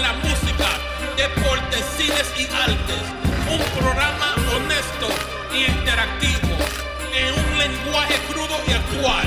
[0.00, 0.68] la música,
[1.16, 3.02] deportes, cines y artes.
[3.50, 5.08] Un programa honesto
[5.52, 6.56] y interactivo
[7.14, 9.26] en un lenguaje crudo y actual.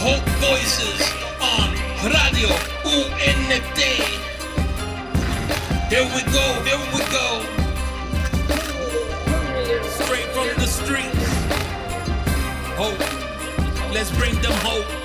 [0.00, 1.74] Hope Voices on
[2.12, 2.48] Radio
[2.84, 3.78] UNT.
[5.88, 7.42] Here we go, here we go.
[9.98, 11.28] Straight from the streets.
[12.76, 12.98] Hope.
[13.92, 15.01] Let's bring them hope.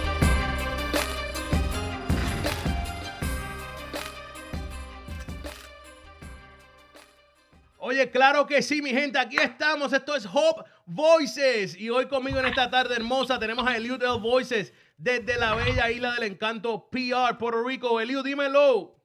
[7.98, 9.18] Oye, claro que sí, mi gente.
[9.18, 9.92] Aquí estamos.
[9.92, 11.76] Esto es Hope Voices.
[11.76, 14.20] Y hoy conmigo en esta tarde hermosa tenemos a Eliud L.
[14.20, 18.00] Voices desde la bella isla del encanto PR, Puerto Rico.
[18.00, 19.02] Eliud, dímelo.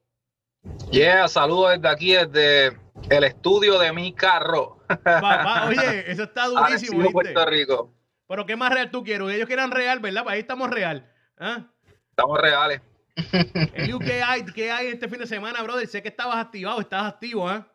[0.91, 2.79] Yeah, saludos desde aquí, desde
[3.09, 4.85] el estudio de mi carro.
[4.87, 7.01] Papá, oye, eso está durísimo.
[7.01, 7.95] Arecibo, Puerto Rico.
[8.29, 9.31] Pero qué más real tú quieres.
[9.31, 10.25] Ellos quieran real, ¿verdad?
[10.29, 11.11] Ahí estamos real.
[11.39, 11.67] ¿Ah?
[12.11, 12.83] Estamos reales.
[13.73, 15.87] Eliud, ¿qué hay, ¿qué hay este fin de semana, brother?
[15.87, 17.72] Sé que estabas activado, estabas activo, ¿ah?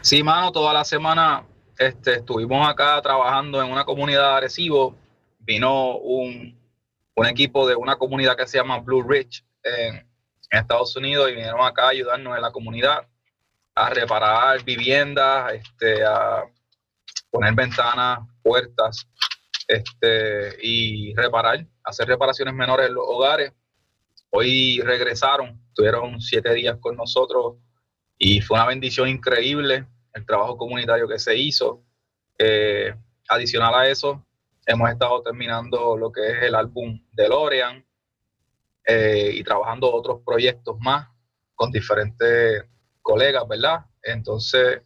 [0.00, 1.44] Sí, mano, toda la semana
[1.78, 4.96] este, estuvimos acá trabajando en una comunidad de Arecibo.
[5.40, 6.58] Vino un,
[7.14, 10.08] un equipo de una comunidad que se llama Blue Ridge en,
[10.50, 13.08] Estados Unidos y vinieron acá a ayudarnos en la comunidad
[13.74, 16.44] a reparar viviendas, este, a
[17.28, 19.04] poner ventanas, puertas,
[19.66, 23.52] este, y reparar, hacer reparaciones menores en los hogares.
[24.30, 27.56] Hoy regresaron, estuvieron siete días con nosotros
[28.18, 31.82] y fue una bendición increíble el trabajo comunitario que se hizo.
[32.38, 32.94] Eh,
[33.28, 34.24] adicional a eso,
[34.66, 37.84] hemos estado terminando lo que es el álbum de Lorean
[38.86, 41.08] eh, y trabajando otros proyectos más
[41.54, 42.64] con diferentes
[43.02, 43.84] colegas, ¿verdad?
[44.02, 44.82] Entonces,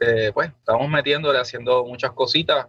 [0.00, 2.66] eh, pues estamos metiéndole, haciendo muchas cositas,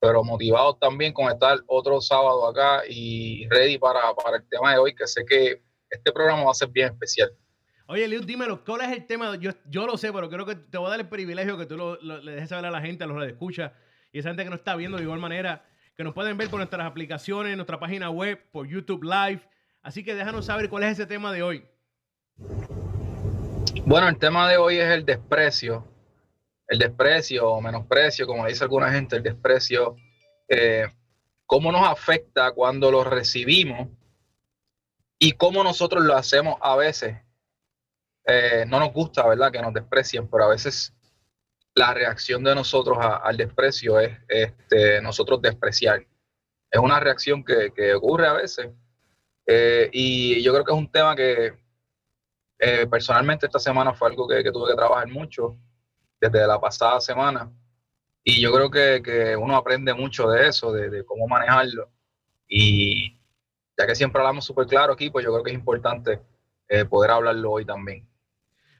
[0.00, 4.78] pero motivados también con estar otro sábado acá y ready para, para el tema de
[4.78, 7.32] hoy, que sé que este programa va a ser bien especial.
[7.86, 9.36] Oye, Liu, dímelo, ¿cuál es el tema?
[9.36, 11.76] Yo, yo lo sé, pero creo que te voy a dar el privilegio que tú
[11.76, 13.74] lo, lo- le dejes saber a la gente, a los que escucha
[14.10, 15.64] y esa gente que nos está viendo de igual manera,
[15.96, 19.42] que nos pueden ver por nuestras aplicaciones, nuestra página web, por YouTube Live.
[19.82, 21.64] Así que déjanos saber cuál es ese tema de hoy.
[23.84, 25.86] Bueno, el tema de hoy es el desprecio.
[26.66, 29.96] El desprecio o menosprecio, como dice alguna gente, el desprecio.
[30.48, 30.86] eh,
[31.46, 33.88] cómo nos afecta cuando lo recibimos
[35.18, 37.16] y cómo nosotros lo hacemos a veces.
[38.26, 39.52] Eh, no nos gusta, ¿verdad?
[39.52, 40.94] Que nos desprecien, pero a veces
[41.74, 46.06] la reacción de nosotros al desprecio es este, nosotros despreciar.
[46.70, 48.70] Es una reacción que, que ocurre a veces.
[49.46, 51.54] Eh, y yo creo que es un tema que
[52.58, 55.58] eh, personalmente esta semana fue algo que, tuve que trabajar mucho
[56.20, 57.52] desde la pasada semana.
[58.22, 61.90] Y yo creo que, que uno aprende mucho de eso, de, cómo manejarlo.
[62.48, 63.18] Y
[63.76, 66.20] ya que siempre hablamos súper claro aquí, pues yo creo que es importante
[66.88, 68.08] poder hablarlo hoy también.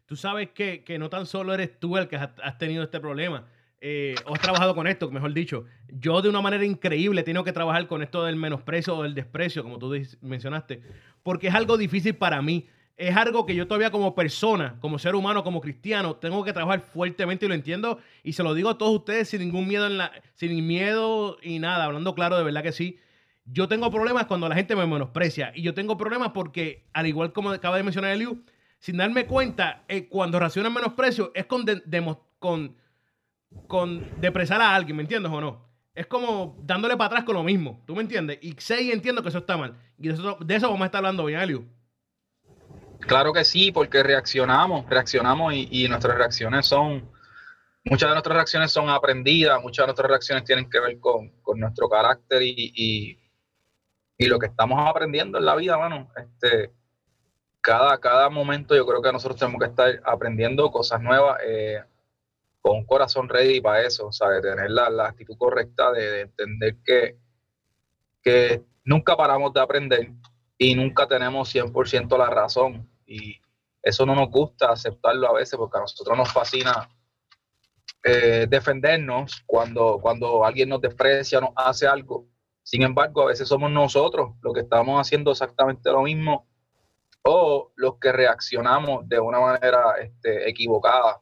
[0.06, 3.00] Tú sabes que, que no tan solo eres tú el que has, has tenido este
[3.00, 3.46] problema,
[3.86, 5.66] eh, o has trabajado con esto, mejor dicho.
[5.88, 9.14] Yo de una manera increíble he tenido que trabajar con esto del menosprecio o del
[9.14, 10.80] desprecio, como tú mencionaste,
[11.22, 12.66] porque es algo difícil para mí.
[12.96, 16.80] Es algo que yo todavía como persona, como ser humano, como cristiano, tengo que trabajar
[16.80, 19.98] fuertemente y lo entiendo y se lo digo a todos ustedes sin ningún miedo en
[19.98, 22.98] la, sin miedo y nada, hablando claro, de verdad que sí.
[23.44, 27.34] Yo tengo problemas cuando la gente me menosprecia y yo tengo problemas porque, al igual
[27.34, 28.42] como acaba de mencionar Eliu,
[28.84, 31.46] sin darme cuenta, eh, cuando en menosprecio es
[32.38, 32.76] con,
[34.20, 35.66] depresar a alguien, ¿me entiendes o no?
[35.94, 38.40] Es como dándole para atrás con lo mismo, ¿tú me entiendes?
[38.42, 39.74] Y sé y entiendo que eso está mal.
[39.96, 41.64] Y de eso, de eso vamos a estar hablando bien, Eliu.
[43.00, 47.10] Claro que sí, porque reaccionamos, reaccionamos y, y nuestras reacciones son,
[47.86, 51.58] muchas de nuestras reacciones son aprendidas, muchas de nuestras reacciones tienen que ver con, con
[51.58, 53.18] nuestro carácter y, y,
[54.18, 56.10] y lo que estamos aprendiendo en la vida, mano.
[56.18, 56.70] Este,
[57.64, 61.82] cada, cada momento yo creo que nosotros tenemos que estar aprendiendo cosas nuevas eh,
[62.60, 64.42] con un corazón ready para eso, ¿sabes?
[64.42, 67.16] Tener la, la actitud correcta de, de entender que,
[68.22, 70.12] que nunca paramos de aprender
[70.58, 72.86] y nunca tenemos 100% la razón.
[73.06, 73.40] Y
[73.82, 76.86] eso no nos gusta aceptarlo a veces porque a nosotros nos fascina
[78.04, 82.26] eh, defendernos cuando, cuando alguien nos desprecia, nos hace algo.
[82.62, 86.46] Sin embargo, a veces somos nosotros los que estamos haciendo exactamente lo mismo
[87.26, 91.20] o los que reaccionamos de una manera este, equivocada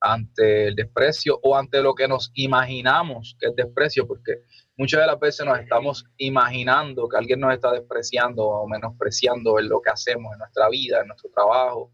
[0.00, 4.42] ante el desprecio o ante lo que nos imaginamos que es desprecio, porque
[4.76, 9.68] muchas de las veces nos estamos imaginando que alguien nos está despreciando o menospreciando en
[9.68, 11.92] lo que hacemos, en nuestra vida, en nuestro trabajo,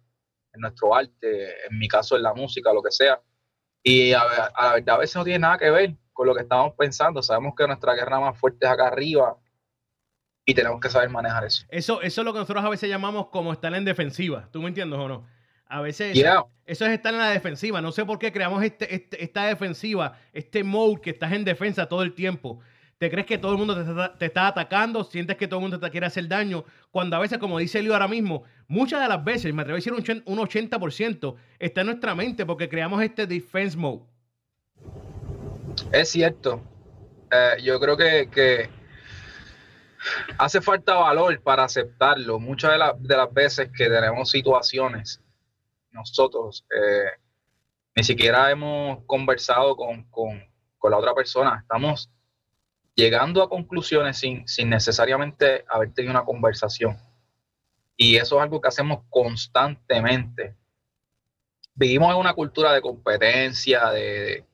[0.52, 3.20] en nuestro arte, en mi caso en la música, lo que sea.
[3.82, 4.22] Y a,
[4.54, 7.22] a a veces no tiene nada que ver con lo que estamos pensando.
[7.22, 9.36] Sabemos que nuestra guerra más fuerte es acá arriba
[10.44, 11.64] y tenemos que saber manejar eso.
[11.68, 14.48] Eso, eso es lo que nosotros a veces llamamos como estar en defensiva.
[14.50, 15.26] ¿Tú me entiendes o no?
[15.66, 17.80] A veces eso es estar en la defensiva.
[17.80, 21.86] No sé por qué creamos este, este, esta defensiva, este mode que estás en defensa
[21.86, 22.60] todo el tiempo.
[23.00, 23.74] ¿Te crees que todo el mundo
[24.18, 25.04] te está, atacando?
[25.04, 26.64] ¿Sientes que todo el mundo te quiere hacer daño?
[26.90, 29.78] Cuando a veces, como dice Elio ahora mismo, muchas de las veces, me atrevo a
[29.78, 34.02] decir un 80%, está en nuestra mente porque creamos este defense mode.
[35.92, 36.60] Es cierto.
[37.30, 38.68] Eh, yo creo que,
[40.38, 42.38] hace falta valor para aceptarlo.
[42.38, 45.20] Muchas de, las veces que tenemos situaciones,
[45.90, 47.18] nosotros eh,
[47.96, 51.58] ni siquiera hemos conversado con, con la otra persona.
[51.60, 52.10] Estamos
[52.94, 56.98] llegando a conclusiones sin, necesariamente haber tenido una conversación.
[57.96, 60.56] Y eso es algo que hacemos constantemente.
[61.74, 64.44] Vivimos en una cultura de competencia, de,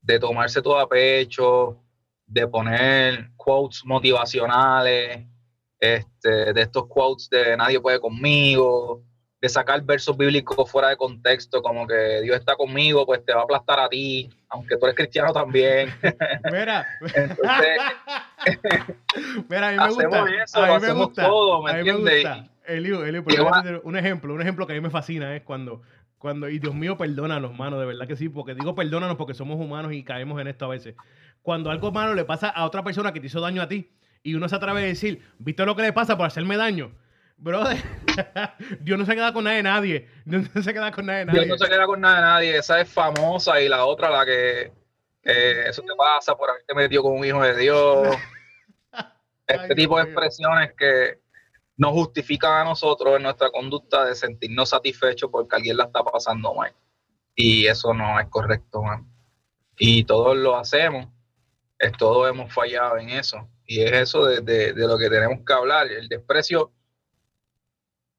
[0.00, 1.78] de tomarse todo a pecho,
[2.26, 5.26] de poner quotes motivacionales,
[5.78, 9.04] este, de estos quotes de nadie puede conmigo,
[9.40, 13.40] de sacar versos bíblicos fuera de contexto, como que Dios está conmigo, pues te va
[13.40, 15.92] a aplastar a ti, aunque tú eres cristiano también.
[16.52, 16.86] Mira,
[19.48, 20.24] Mira a mí me gusta.
[20.42, 21.26] Eso, a mí me gusta.
[21.26, 22.44] Todo, ¿me a mí me gusta.
[22.64, 23.22] Elio, Elio,
[23.84, 25.82] un ejemplo, un ejemplo que a mí me fascina es cuando,
[26.26, 29.60] cuando, y Dios mío, perdónanos, mano, de verdad que sí, porque digo perdónanos porque somos
[29.60, 30.96] humanos y caemos en esto a veces.
[31.40, 33.92] Cuando algo malo le pasa a otra persona que te hizo daño a ti
[34.24, 36.90] y uno se atreve a decir, ¿viste lo que le pasa por hacerme daño?
[37.36, 37.76] Brother,
[38.80, 40.08] Dios no se queda con nada de nadie.
[40.24, 41.44] Dios no se queda con nada de nadie.
[41.44, 42.56] Dios no se queda con nada de nadie.
[42.56, 44.72] Esa es famosa y la otra, la que
[45.22, 48.16] eso te pasa por haberte metido con un hijo de Dios.
[49.46, 51.20] este tipo de expresiones que
[51.76, 56.54] nos justifican a nosotros en nuestra conducta de sentirnos satisfechos porque alguien la está pasando
[56.54, 56.74] mal.
[57.34, 59.06] Y eso no es correcto, man.
[59.78, 61.08] Y todos lo hacemos.
[61.78, 63.48] Es, todos hemos fallado en eso.
[63.66, 65.88] Y es eso de, de lo que tenemos que hablar.
[65.88, 66.72] El desprecio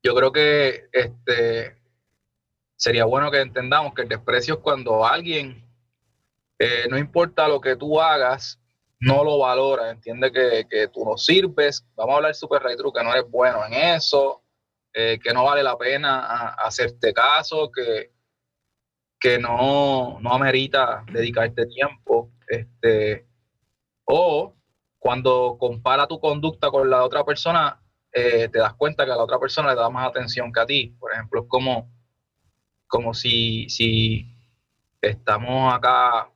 [0.04, 1.78] yo creo que este,
[2.76, 5.70] sería bueno que entendamos que el desprecio es cuando alguien,
[6.60, 8.58] eh, no importa lo que tú hagas,
[9.00, 13.12] no lo valora, entiende que, tú no sirves, vamos a hablar super retro, que no
[13.12, 14.44] eres bueno en eso,
[14.94, 18.12] eh, que no vale la pena hacerte caso, que,
[19.20, 23.28] que no, no amerita dedicarte tiempo, este,
[24.06, 24.56] o
[24.98, 29.24] cuando compara tu conducta con la otra persona, eh, te das cuenta que a la
[29.24, 30.96] otra persona le da más atención que a ti.
[31.00, 31.92] Por ejemplo, es como,
[32.88, 34.26] como si, si
[35.02, 36.32] estamos acá,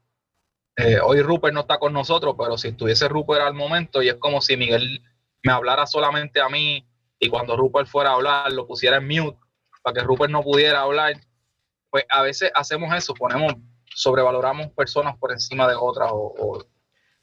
[0.81, 4.15] eh, hoy Rupert no está con nosotros, pero si estuviese Rupert al momento y es
[4.15, 5.01] como si Miguel
[5.43, 6.85] me hablara solamente a mí
[7.19, 9.37] y cuando Rupert fuera a hablar lo pusiera en mute
[9.83, 11.13] para que Rupert no pudiera hablar,
[11.89, 13.53] pues a veces hacemos eso, ponemos,
[13.95, 16.65] sobrevaloramos personas por encima de otras o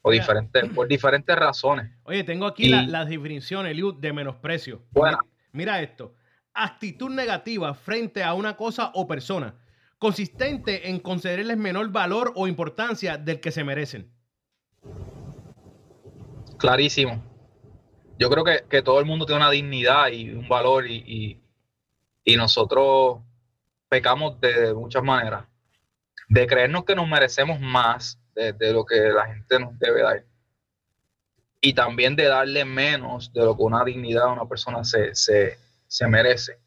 [0.01, 1.91] o diferentes, por diferentes razones.
[2.03, 4.81] Oye, tengo aquí las definiciones, de menosprecio.
[4.91, 5.19] Bueno.
[5.51, 6.13] Mira esto.
[6.53, 9.55] Actitud negativa frente a una cosa o persona,
[9.99, 14.11] consistente en concederles menor valor o importancia del que se merecen.
[16.57, 17.23] Clarísimo.
[18.17, 21.41] Yo creo que, todo el mundo tiene una dignidad y un valor y,
[22.23, 23.19] y nosotros
[23.87, 25.45] pecamos de muchas maneras.
[26.27, 30.23] De creernos que nos merecemos más de, lo que la gente nos debe dar.
[31.61, 36.07] Y también de darle menos de lo que una dignidad a una persona se, se,
[36.07, 36.59] merece.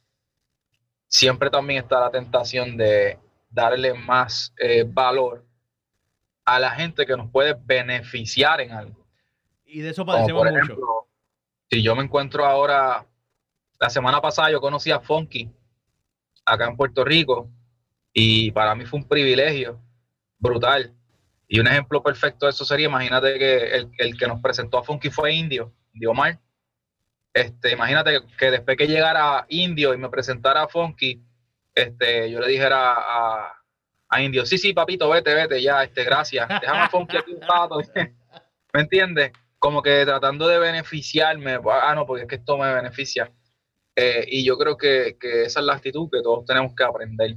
[1.08, 3.18] Siempre también está la tentación de
[3.52, 5.44] darle más eh, valor
[6.44, 9.06] a la gente que nos puede beneficiar en algo.
[9.64, 10.76] Y de eso padecemos mucho.
[11.70, 13.06] Si yo me encuentro ahora,
[13.78, 15.50] la semana pasada yo conocí a Funky
[16.44, 17.48] acá en Puerto Rico
[18.12, 19.80] y para mí fue un privilegio
[20.38, 20.92] brutal
[21.48, 25.10] y un ejemplo perfecto de eso sería, imagínate que el, que nos presentó a Funky
[25.10, 26.40] fue Indio, Indio Mar.
[27.34, 31.22] Este, imagínate que después que llegara Indio y me presentara a Funky,
[31.74, 33.58] este, yo le dijera a,
[34.20, 37.80] Indio, sí, sí, papito, vete, vete, ya, este, gracias, déjame a Funky aquí un rato.
[38.74, 39.32] ¿Me entiendes?
[39.58, 43.32] Como que tratando de beneficiarme, ah, no, porque es que esto me beneficia.
[43.96, 47.36] Eh, y yo creo que, que, esa es la actitud que todos tenemos que aprender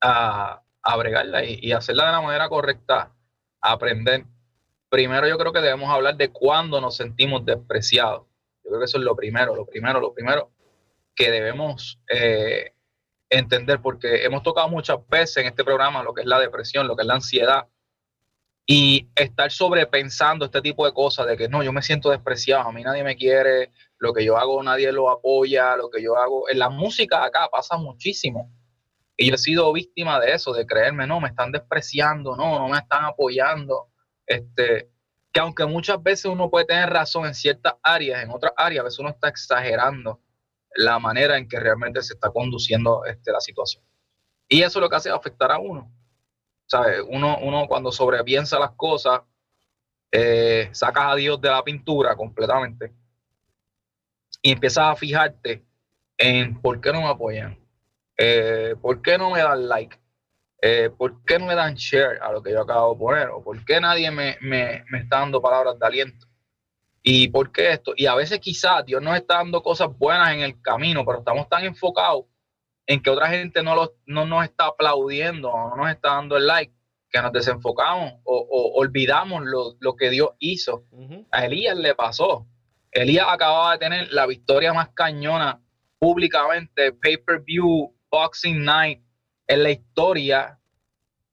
[0.00, 3.12] a, a bregarla y, hacerla de la manera correcta,
[3.60, 4.24] aprender.
[4.88, 8.26] Primero yo creo que debemos hablar de cuándo nos sentimos despreciados.
[8.64, 10.50] Yo creo que eso es lo primero, lo primero, lo primero
[11.14, 12.72] que debemos eh,
[13.30, 16.96] entender, porque hemos tocado muchas veces en este programa lo que es la depresión, lo
[16.96, 17.66] que es la ansiedad,
[18.66, 22.72] y estar sobrepensando este tipo de cosas, de que no, yo me siento despreciado, a
[22.72, 26.48] mí nadie me quiere, lo que yo hago nadie lo apoya, lo que yo hago,
[26.50, 28.52] en la música acá pasa muchísimo.
[29.16, 32.68] Y yo he sido víctima de eso, de creerme, no, me están despreciando, no, no
[32.68, 33.88] me están apoyando.
[34.24, 34.90] Este,
[35.32, 38.84] que aunque muchas veces uno puede tener razón en ciertas áreas, en otras áreas a
[38.84, 40.20] veces uno está exagerando
[40.78, 43.82] la manera en que realmente se está conduciendo este, la situación.
[44.48, 45.92] Y eso lo que hace afectar a uno.
[46.66, 47.02] ¿Sabe?
[47.02, 49.22] Uno, uno cuando sobrepiensa las cosas,
[50.12, 52.94] eh, sacas a Dios de la pintura completamente
[54.40, 55.66] y empiezas a fijarte
[56.16, 57.58] en por qué no me apoyan,
[58.16, 59.98] eh, por qué no me dan like,
[60.62, 63.42] eh, por qué no me dan share a lo que yo acabo de poner, o
[63.42, 66.27] por qué nadie me, me, me está dando palabras de aliento.
[67.10, 67.94] ¿Y por qué esto?
[67.96, 71.48] Y a veces quizás Dios nos está dando cosas buenas en el camino, pero estamos
[71.48, 72.26] tan enfocados
[72.86, 76.46] en que otra gente no, lo, no nos está aplaudiendo, no nos está dando el
[76.46, 76.70] like,
[77.10, 80.84] que nos desenfocamos o, olvidamos lo, que Dios hizo.
[81.30, 82.46] A Elías le pasó.
[82.92, 85.62] Elías acababa de tener la victoria más cañona
[85.98, 89.00] públicamente, pay-per-view, Boxing Night,
[89.46, 90.58] en la historia.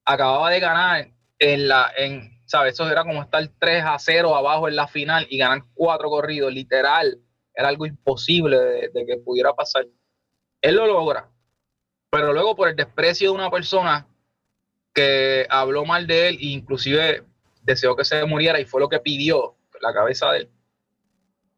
[0.06, 2.74] Acababa de ganar en la, en, ¿sabes?
[2.74, 6.54] Eso era como estar 3 a 0 abajo en la final y ganar cuatro corridos,
[6.54, 7.20] literal.
[7.54, 9.86] Era algo imposible de, que pudiera pasar.
[10.62, 11.30] Él lo logra.
[12.10, 14.08] Pero luego por el desprecio de una persona
[14.94, 17.24] que habló mal de él e inclusive
[17.62, 20.50] deseó que se muriera y fue lo que pidió la cabeza de él.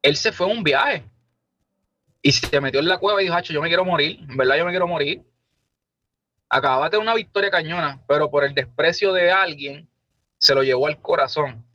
[0.02, 1.04] Él se fue a un viaje
[2.24, 4.66] y se metió en la cueva y dijo, yo me quiero morir, en verdad yo
[4.66, 5.22] me quiero morir.
[6.50, 9.88] Acababa de tener una victoria cañona, pero por el desprecio de alguien
[10.38, 11.66] se lo llevó al corazón.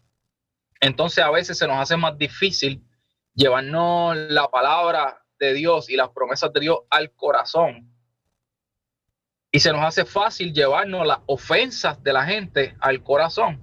[0.80, 2.84] Entonces a veces se nos hace más difícil
[3.34, 7.88] llevarnos la palabra de Dios y las promesas de Dios al corazón.
[9.50, 13.60] Y se nos hace fácil llevarnos las ofensas de la gente al corazón.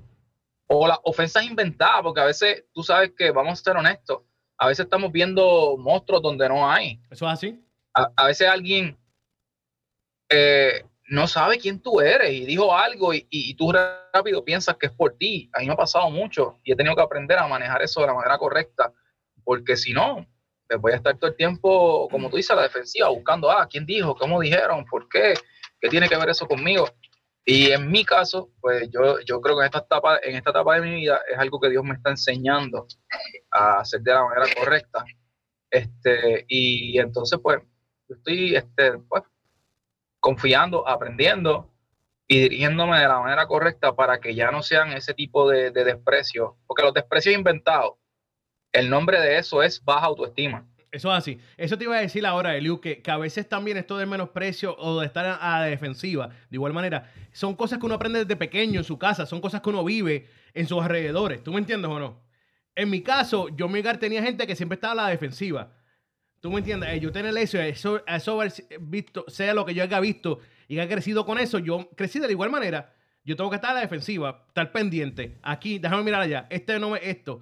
[0.67, 4.21] O las ofensas inventadas, porque a veces tú sabes que, vamos a ser honestos,
[4.57, 7.01] a veces estamos viendo monstruos donde no hay.
[7.09, 7.65] Eso es así.
[7.93, 8.97] A, veces alguien
[10.29, 14.91] eh, no sabe quién tú eres y dijo algo y, tú rápido piensas que es
[14.91, 15.49] por ti.
[15.53, 18.07] A mí me ha pasado mucho y he tenido que aprender a manejar eso de
[18.07, 18.93] la manera correcta,
[19.43, 20.27] porque si no,
[20.67, 23.67] pues voy a estar todo el tiempo, como tú dices, a la defensiva, buscando, ah,
[23.69, 24.15] ¿quién dijo?
[24.15, 24.85] ¿Cómo dijeron?
[24.85, 25.33] ¿Por qué?
[25.81, 26.87] ¿Qué tiene que ver eso conmigo?
[27.43, 30.75] Y en mi caso, pues yo, yo creo que en esta, etapa, en esta etapa
[30.75, 32.85] de mi vida es algo que Dios me está enseñando
[33.49, 35.03] a hacer de la manera correcta.
[35.71, 37.59] Este, y entonces, pues,
[38.07, 39.23] yo estoy, este, pues,
[40.19, 41.69] confiando, aprendiendo
[42.27, 45.83] y dirigiéndome de la manera correcta para que ya no sean ese tipo de, de
[45.83, 47.93] desprecio, porque los desprecios inventados,
[48.71, 50.65] el nombre de eso es baja autoestima.
[50.91, 51.39] Eso es así.
[51.57, 54.75] Eso te iba a decir ahora, Eliu, que, que a veces también esto del menosprecio
[54.77, 58.35] o de estar a, la defensiva, de igual manera, son cosas que uno aprende desde
[58.35, 61.43] pequeño en su casa, son cosas que uno vive en sus alrededores.
[61.43, 62.21] ¿Tú me entiendes o no?
[62.75, 65.71] En mi caso, yo en tenía gente que siempre estaba a la defensiva.
[66.41, 66.89] ¿Tú me entiendes?
[66.89, 70.79] Eh, yo tener eso, eso, eso haber visto, sea lo que yo haya visto y
[70.79, 72.93] haya crecido con eso, yo crecí de la igual manera.
[73.25, 75.37] Yo tengo que estar a la defensiva, estar pendiente.
[75.43, 76.47] Aquí, déjame mirar allá.
[76.49, 77.41] Este no es esto.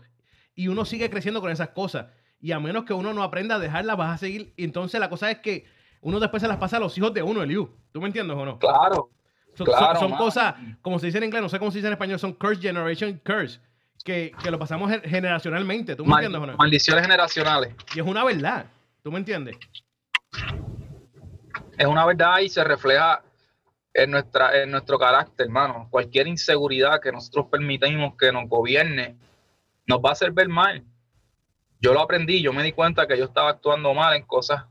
[0.56, 2.08] Y uno sigue creciendo con esas cosas.
[2.40, 4.54] Y a menos que uno no aprenda a dejarlas, vas a seguir.
[4.58, 5.66] Y entonces la cosa es que
[6.02, 7.70] uno después se las pasa a los hijos de uno, Eliu.
[7.92, 8.60] ¿Tú me entiendes o no?
[8.60, 9.12] Claro.
[9.56, 9.68] Son,
[10.00, 12.34] son, cosas, como se dice en inglés, no sé cómo se dice en español, son
[12.34, 13.60] curse generation curse.
[14.04, 15.96] Que, que lo pasamos generacionalmente.
[15.96, 16.58] ¿Tú me entiendes o no?
[16.58, 17.74] Maldiciones generacionales.
[17.96, 18.68] Y es una verdad.
[19.08, 19.56] ¿Tú me entiendes?
[21.78, 23.24] Es una verdad y se refleja
[23.94, 25.88] en, nuestra, en nuestro carácter, hermano.
[25.90, 29.18] Cualquier inseguridad que nosotros permitimos que nos gobierne
[29.86, 30.84] nos va a hacer ver mal.
[31.80, 34.66] Yo lo aprendí, yo me di cuenta que yo estaba actuando mal en cosas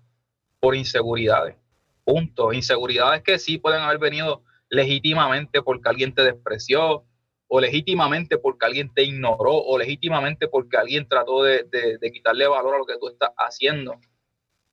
[0.61, 1.57] por inseguridades.
[2.05, 2.53] Punto.
[2.53, 7.07] Inseguridades que sí pueden haber venido legítimamente porque alguien te despreció,
[7.49, 12.75] o legítimamente porque alguien te ignoró, o legítimamente porque alguien trató de, de quitarle valor
[12.75, 13.99] a lo que tú estás haciendo.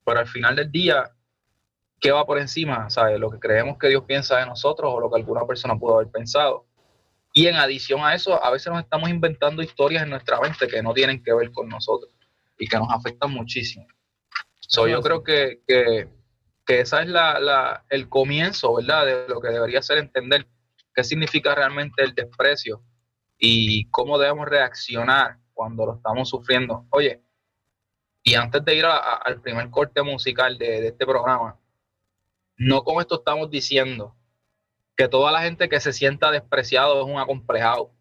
[0.04, 1.10] Pero al final del día,
[2.00, 2.90] ¿qué va por encima?
[2.90, 3.18] ¿Sabes?
[3.18, 6.10] Lo que creemos que Dios piensa de nosotros o lo que alguna persona pudo haber
[6.10, 6.66] pensado.
[7.32, 10.82] Y en adición a eso, a veces nos estamos inventando historias en nuestra mente que
[10.82, 12.12] no tienen que ver con nosotros
[12.58, 13.86] y que nos afectan muchísimo.
[14.60, 16.08] So, yo creo que, que,
[16.64, 19.04] que esa es la, la, el comienzo, ¿verdad?
[19.04, 20.46] De lo que debería ser entender
[20.94, 22.82] qué significa realmente el desprecio
[23.36, 26.86] y cómo debemos reaccionar cuando lo estamos sufriendo.
[26.90, 27.23] Oye,
[28.26, 31.60] y antes de ir al primer corte musical de, este programa,
[32.56, 34.16] no con esto estamos diciendo
[34.96, 37.92] que toda la gente que se sienta despreciado es un acomplejado.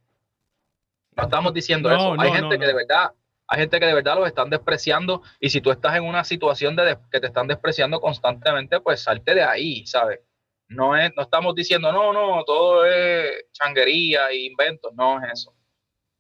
[1.18, 2.16] No estamos diciendo eso.
[2.18, 3.12] hay gente que de verdad,
[3.48, 6.78] hay gente que de verdad los están despreciando y si tú estás en una situación
[6.78, 10.22] de, que te están despreciando constantemente, pues salte de ahí, ¿sabes?
[10.70, 15.54] No es, no estamos diciendo, no, no, todo es changuería e inventos, no es eso.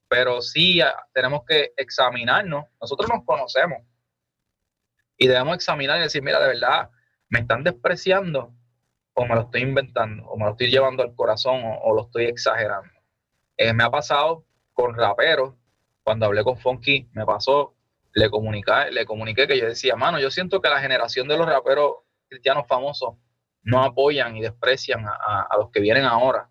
[0.09, 0.81] Pero sí
[1.13, 2.65] tenemos que examinarnos.
[2.81, 3.79] Nosotros nos conocemos
[5.17, 6.89] y debemos examinar y decir, mira, de verdad,
[7.29, 8.53] me están despreciando
[9.13, 12.25] o me lo estoy inventando, o me lo estoy llevando al corazón o, lo estoy
[12.25, 12.91] exagerando.
[13.57, 15.53] Eh, me ha pasado con raperos
[16.03, 17.75] cuando hablé con Funky, me pasó,
[18.13, 21.47] le comuniqué, le comuniqué que yo decía, mano, yo siento que la generación de los
[21.47, 23.15] raperos cristianos famosos
[23.63, 26.49] no apoyan y desprecian a, los que vienen ahora.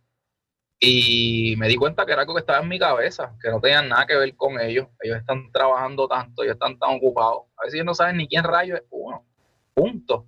[0.84, 3.88] Y me di cuenta que era algo que estaba en mi cabeza, que no tenían
[3.88, 4.88] nada que ver con ellos.
[5.00, 7.44] Ellos están trabajando tanto, ellos están tan ocupados.
[7.56, 9.24] A veces ellos no saben ni quién rayo es uno.
[9.74, 10.26] Punto.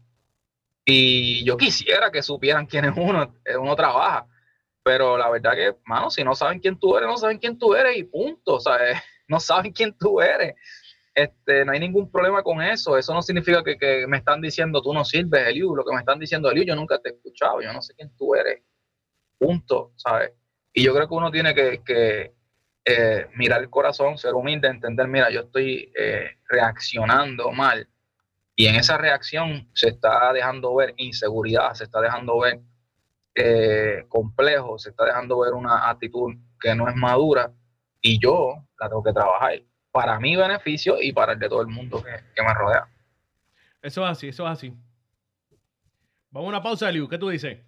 [0.84, 4.28] Y yo quisiera que supieran quién es uno, uno trabaja.
[4.84, 7.75] Pero la verdad que, mano, si no saben quién tú eres, no saben quién tú
[7.75, 8.54] eres y punto.
[8.54, 8.76] O sea,
[9.26, 10.54] no saben quién tú eres.
[11.16, 12.96] Este, no hay ningún problema con eso.
[12.96, 15.75] Eso no significa que, me están diciendo tú no sirves, Eliu.
[15.75, 18.16] Lo que me están diciendo, Eliu, yo nunca te he escuchado, yo no sé quién
[18.16, 18.62] tú eres.
[19.37, 20.30] Punto, ¿sabes?
[20.76, 22.35] Y yo creo que uno tiene que,
[22.85, 27.88] eh, mirar el corazón, ser humilde, entender, mira, yo estoy eh, reaccionando mal.
[28.57, 32.61] Y en esa reacción se está dejando ver inseguridad, se está dejando ver
[33.37, 37.52] eh, complejo, se está dejando ver una actitud que no es madura.
[38.00, 39.62] Y yo la tengo que trabajar
[39.93, 42.88] para mi beneficio y para el de todo el mundo que, me rodea.
[43.81, 44.75] Eso es así, eso es así.
[46.31, 47.09] Vamos a una pausa, Liu.
[47.09, 47.61] ¿Qué tú dices?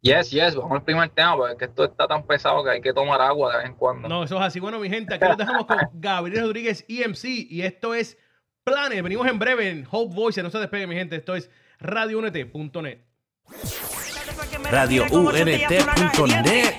[0.00, 3.20] Yes, yes, vamos al primer tema, porque esto está tan pesado que hay que tomar
[3.20, 4.08] agua de vez en cuando.
[4.08, 4.60] No, eso es así.
[4.60, 8.16] Bueno, mi gente, aquí nos dejamos con Gabriel Rodríguez EMC y esto es
[8.62, 9.02] Planes.
[9.02, 10.42] Venimos en breve en Hope Voice.
[10.42, 11.16] No se despegue, mi gente.
[11.16, 13.00] Esto es radiounete.net.
[14.70, 16.74] RadioUNT.net.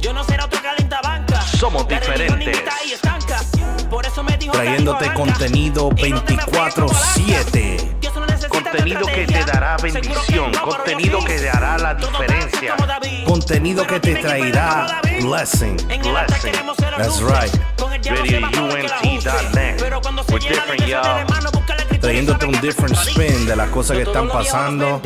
[0.00, 0.58] Yo no seré otro
[1.02, 1.40] banca.
[1.42, 2.62] Somos diferentes.
[4.52, 7.99] Trayéndote contenido 24-7.
[8.70, 10.52] Contenido que te dará bendición.
[10.52, 12.76] Contenido que te hará la diferencia.
[13.26, 15.76] Contenido que te traerá blessing.
[15.76, 16.52] Blessing.
[16.96, 17.50] That's right.
[18.04, 19.80] RadioUNT.net.
[20.30, 21.26] We're different, y'all
[22.00, 25.00] trayéndote un different spin de las cosas que están pasando.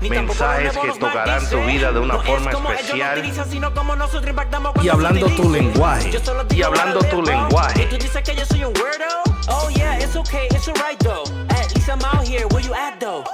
[0.00, 3.22] Mensajes que tocarán tu vida de una forma especial.
[4.82, 6.10] Y hablando tu lenguaje.
[6.50, 7.88] Y hablando tu lenguaje.
[10.14, 11.24] It's okay, it's alright though.
[11.48, 13.24] At least I'm out here, where you at though?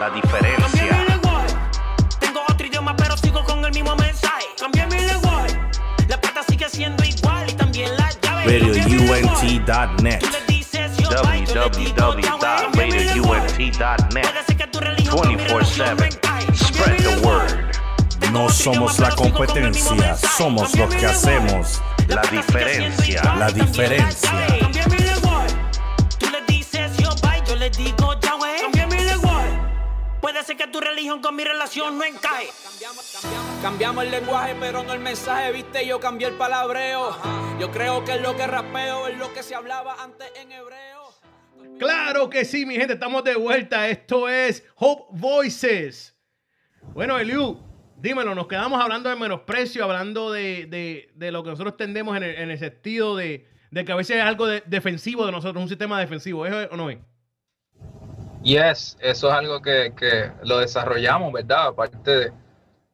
[0.00, 1.06] La diferencia.
[2.20, 4.46] Tengo otro idioma, pero sigo con el mismo mensaje.
[4.58, 5.58] Cambié mi lenguaje.
[6.08, 8.10] La plata sigue siendo igual y también la
[8.46, 10.22] RadioUNT.net.
[11.52, 14.24] www.radiount.net
[15.04, 16.54] 24-7.
[16.54, 17.69] Spread the word.
[18.32, 23.22] No somos la competencia, somos los que hacemos la diferencia.
[23.36, 24.30] La diferencia.
[26.18, 28.10] Tú le dices yo bye, yo le digo
[30.20, 32.48] Puede ser que tu religión con mi relación no encaje.
[33.62, 37.16] Cambiamos, el lenguaje, pero no el mensaje, viste, yo cambié el palabreo.
[37.58, 41.12] Yo creo que es lo que rapeo es lo que se hablaba antes en hebreo.
[41.78, 43.88] Claro que sí, mi gente, estamos de vuelta.
[43.88, 46.14] Esto es Hope Voices.
[46.92, 47.69] Bueno, Eliu,
[48.00, 53.16] dímelo, nos quedamos hablando de menosprecio, hablando de, lo que nosotros tendemos en el, sentido
[53.16, 56.46] de, que a veces es algo defensivo de nosotros, un sistema defensivo.
[56.46, 56.98] ¿Eso o no es?
[58.42, 59.92] Yes, eso es algo que,
[60.44, 61.68] lo desarrollamos, ¿verdad?
[61.68, 62.32] Aparte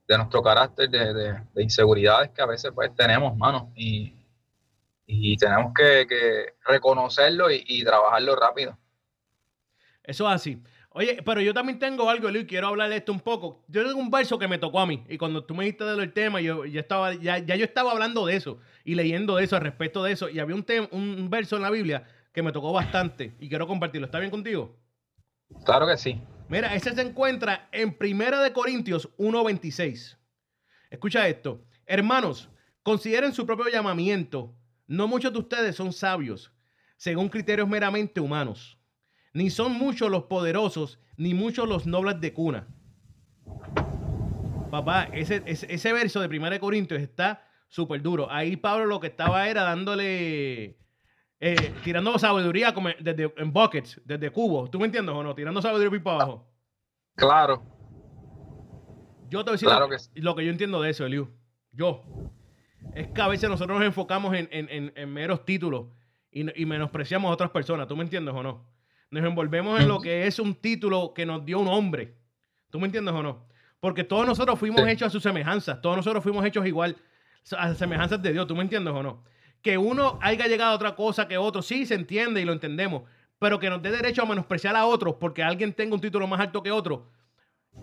[0.08, 4.14] de, nuestro carácter de, inseguridades que a veces pues tenemos, mano, y,
[5.36, 8.76] tenemos que, reconocerlo y, trabajarlo rápido.
[10.02, 10.62] Eso es así.
[10.98, 13.62] Oye, pero yo también tengo algo, Luis, quiero hablar de esto un poco.
[13.68, 16.10] Yo tengo un verso que me tocó a mí, y cuando tú me dijiste del
[16.14, 19.60] tema, yo ya estaba, ya, yo estaba hablando de eso y leyendo de eso, al
[19.60, 23.34] respecto de eso, y había un, un verso en la Biblia que me tocó bastante
[23.38, 24.06] y quiero compartirlo.
[24.06, 24.74] ¿Está bien contigo?
[25.66, 26.18] Claro que sí.
[26.48, 30.16] Mira, ese se encuentra en Primera de Corintios 1.26.
[30.88, 31.62] Escucha esto.
[31.84, 32.48] Hermanos,
[32.82, 34.56] consideren su propio llamamiento.
[34.86, 36.50] No muchos de ustedes son sabios,
[36.96, 38.75] según criterios meramente humanos.
[39.36, 42.68] Ni son muchos los poderosos, ni muchos los nobles de cuna.
[44.70, 48.32] Papá, ese, ese, verso de Primera de Corintios está súper duro.
[48.32, 50.78] Ahí Pablo lo que estaba era dándole
[51.38, 54.70] eh, tirando sabiduría como desde, en buckets, desde cubos.
[54.70, 55.34] ¿Tú me entiendes o no?
[55.34, 56.48] Tirando sabiduría para abajo.
[57.14, 57.62] Claro.
[59.28, 61.28] Yo te voy a decir lo, que, lo, que yo entiendo de eso, Eliu.
[61.72, 62.04] Yo.
[62.94, 65.88] Es que a veces nosotros nos enfocamos en, meros títulos
[66.30, 67.86] y, menospreciamos a otras personas.
[67.86, 68.75] ¿Tú me entiendes o no?
[69.10, 72.16] Nos envolvemos en lo que es un título que nos dio un hombre.
[72.70, 73.46] ¿Tú me entiendes o no?
[73.80, 75.80] Porque todos nosotros fuimos hechos a su semejanza.
[75.80, 76.96] Todos nosotros fuimos hechos igual
[77.56, 78.46] a semejanzas de Dios.
[78.46, 79.22] ¿Tú me entiendes o no?
[79.66, 83.02] que uno haya llegado a otra cosa que otro, sí se entiende y lo entendemos,
[83.40, 86.38] pero que nos dé derecho a menospreciar a otros porque alguien tenga un título más
[86.38, 87.10] alto que otro,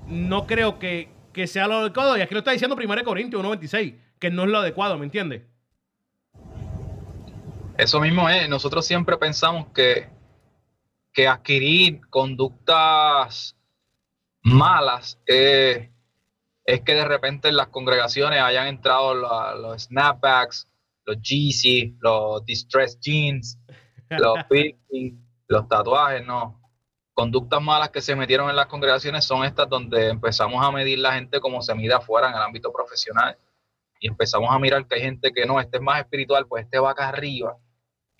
[0.07, 1.11] no creo que,
[1.45, 2.17] sea lo adecuado.
[2.17, 5.41] Y aquí lo está diciendo 1 Corintios 1.26, que no es lo adecuado, ¿me entiendes?
[7.77, 10.07] Eso mismo es, nosotros siempre pensamos que,
[11.13, 13.55] que adquirir conductas
[14.41, 15.89] malas es
[16.65, 20.67] es que de repente en las congregaciones hayan entrado los snapbacks,
[21.05, 23.59] los Yeezy, los distressed jeans,
[24.09, 24.35] los
[25.47, 26.59] los tatuajes, no.
[27.13, 31.13] Conductas malas que se metieron en las congregaciones son estas donde empezamos a medir la
[31.13, 33.37] gente como se mide afuera en el ámbito profesional.
[33.99, 36.79] Y empezamos a mirar que hay gente que no, este es más espiritual, pues este
[36.79, 37.57] va acá arriba.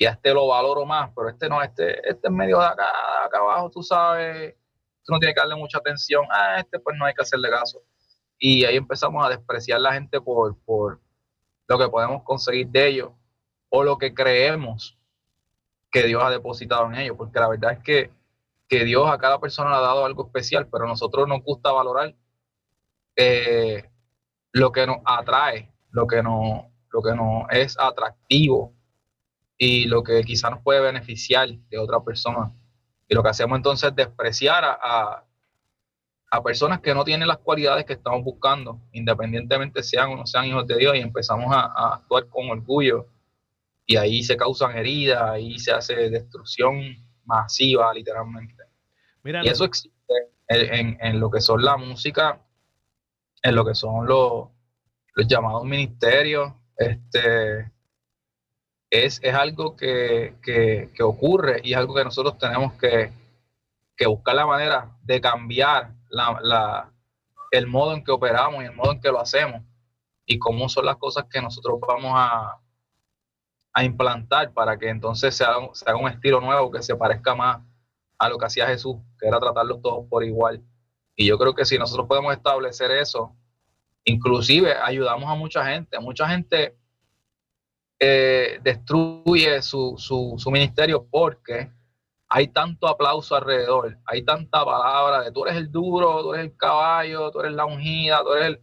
[0.03, 2.83] Y a este lo valoro más, pero este no, este, este es medio de acá,
[3.23, 4.53] acá abajo, tú sabes,
[5.01, 6.25] tú no tienes que darle mucha atención.
[6.29, 7.81] A este pues no hay que hacerle caso.
[8.37, 10.99] Y ahí empezamos a despreciar a la gente por, por
[11.69, 13.11] lo que podemos conseguir de ellos
[13.69, 14.99] o lo que creemos
[15.89, 18.11] que Dios ha depositado en ellos, porque la verdad es que,
[18.67, 21.71] que Dios a cada persona le ha dado algo especial, pero a nosotros nos gusta
[21.71, 22.13] valorar
[23.15, 23.89] eh,
[24.51, 28.72] lo que nos atrae, lo que nos, lo que nos es atractivo
[29.63, 32.52] y lo que quizá nos puede beneficiar de otra persona.
[33.08, 35.23] Y lo que hacemos entonces es despreciar a,
[36.34, 40.45] a personas que no tienen las cualidades que estamos buscando, independientemente sean o no sean
[40.45, 43.08] hijos de Dios, y empezamos a, actuar con orgullo,
[43.86, 48.63] y ahí se causan heridas, ahí se hace destrucción masiva, literalmente.
[49.23, 49.93] y eso existe
[50.47, 52.41] en, lo que son la música,
[53.43, 54.49] en lo que son los,
[55.28, 57.71] llamados ministerios, este,
[58.93, 60.36] es, algo que,
[61.01, 63.12] ocurre y es algo que nosotros tenemos que,
[63.97, 66.91] que buscar la manera de cambiar la,
[67.49, 69.63] el modo en que operamos y el modo en que lo hacemos
[70.27, 72.60] y cómo son las cosas que nosotros vamos a,
[73.73, 77.34] a implantar para que entonces se haga, se haga, un estilo nuevo que se parezca
[77.34, 77.63] más
[78.19, 80.63] a lo que hacía Jesús, que era tratarlos todos por igual.
[81.15, 83.36] Y yo creo que si nosotros podemos establecer eso,
[84.03, 85.99] inclusive ayudamos a mucha gente.
[85.99, 86.77] Mucha gente
[88.05, 91.71] eh, destruye su, su, su ministerio porque
[92.27, 96.57] hay tanto aplauso alrededor, hay tanta palabra de tú eres el duro, tú eres el
[96.57, 98.59] caballo, tú eres la ungida, tú eres el...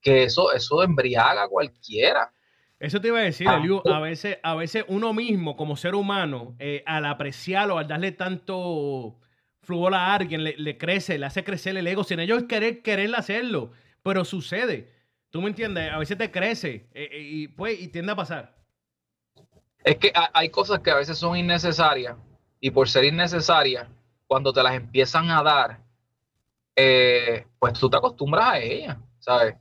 [0.00, 2.32] que eso, eso embriaga a cualquiera.
[2.80, 6.56] Eso te iba a decir, Eliu, a veces, a veces uno mismo como ser humano,
[6.58, 9.18] eh, al apreciarlo, al darle tanto
[9.60, 13.70] fluor a alguien, le, crece, le hace crecer el ego, sin ellos querer, querer hacerlo,
[14.02, 14.90] pero sucede.
[15.28, 15.92] ¿Tú me entiendes?
[15.92, 18.59] A veces te crece eh, y, pues, y tiende a pasar.
[19.82, 22.16] Es que hay cosas que a veces son innecesarias
[22.60, 23.88] y por ser innecesaria,
[24.26, 25.80] cuando te las empiezan a dar,
[26.76, 29.56] eh, pues tú te acostumbras a ellas, ¿sabes?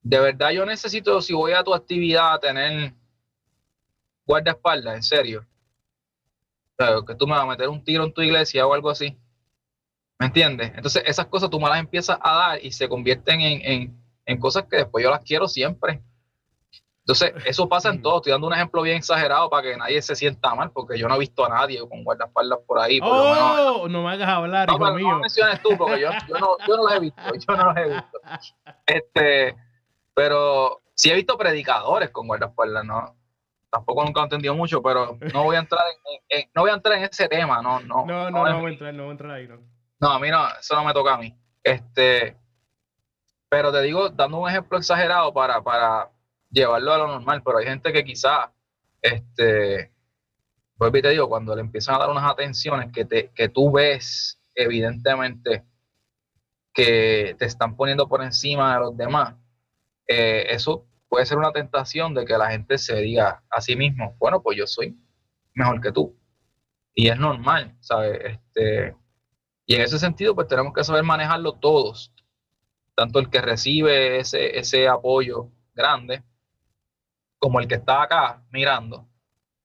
[0.00, 2.94] De verdad yo necesito, si voy a tu actividad, tener
[4.26, 5.46] guardaespaldas, en serio.
[7.06, 9.16] que tú me vas a meter un tiro en tu iglesia o algo así.
[10.18, 10.72] ¿Me entiendes?
[10.74, 14.64] Entonces esas cosas tú me las empiezas a dar y se convierten en, en cosas
[14.64, 16.00] que después yo las quiero siempre.
[17.06, 18.16] Entonces, eso pasa en todo.
[18.16, 21.16] Estoy dando un ejemplo bien exagerado para que nadie se sienta mal, porque yo no
[21.16, 22.98] he visto a nadie con guardaespaldas por ahí.
[23.02, 25.10] oh, no me hagas hablar, hijo mío.
[25.10, 27.22] No menciones tú, porque yo, no, yo no los he visto.
[27.46, 28.20] Yo no los he visto.
[28.86, 29.54] Este,
[30.14, 33.14] pero sí he visto predicadores con guardaespaldas, ¿no?
[33.68, 35.82] Tampoco nunca he entendido mucho, pero no voy a entrar
[36.30, 38.06] en, no voy a entrar en ese tema, no, no.
[38.06, 39.58] No, no, no, voy a entrar, no voy a entrar ahí, no.
[40.00, 41.36] No, a mí no, eso no me toca a mí.
[41.62, 42.34] Este,
[43.50, 46.13] pero te digo, dando un ejemplo exagerado para, para
[46.54, 48.52] llevarlo a lo normal, pero hay gente que quizá,
[49.02, 49.92] este,
[50.78, 54.40] pues te digo, cuando le empiezan a dar unas atenciones que, te, que tú ves
[54.54, 55.64] evidentemente
[56.72, 59.34] que te están poniendo por encima de los demás,
[60.06, 64.16] eh, eso puede ser una tentación de que la gente se diga a sí mismo,
[64.18, 64.96] bueno, pues yo soy
[65.54, 66.16] mejor que tú.
[66.94, 68.20] Y es normal, ¿sabes?
[68.24, 68.96] Este,
[69.66, 72.12] y en ese sentido, pues tenemos que saber manejarlo todos,
[72.94, 76.22] tanto el que recibe ese, ese apoyo grande,
[77.44, 79.06] como el que está acá mirando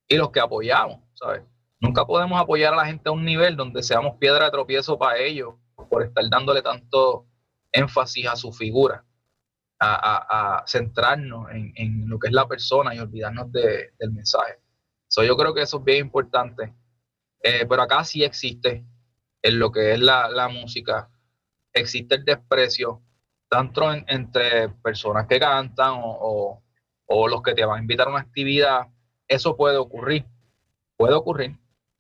[0.06, 1.44] y los que apoyamos, ¿sabes?
[1.80, 5.18] Nunca podemos apoyar a la gente a un nivel donde seamos piedra de tropiezo para
[5.18, 5.54] ellos
[5.90, 7.26] por estar dándole tanto
[7.72, 9.06] énfasis a su figura,
[9.80, 14.60] a, centrarnos en, lo que es la persona y olvidarnos del mensaje.
[15.08, 16.74] So, yo creo que eso es bien importante.
[17.42, 18.86] Eh, pero acá sí existe
[19.42, 21.10] en lo que es la, música,
[21.72, 23.02] existe el desprecio,
[23.48, 26.69] tanto entre personas que cantan o o
[27.10, 28.88] los que te van a invitar a una actividad,
[29.28, 30.26] eso puede ocurrir,
[30.98, 31.58] puede ocurrir.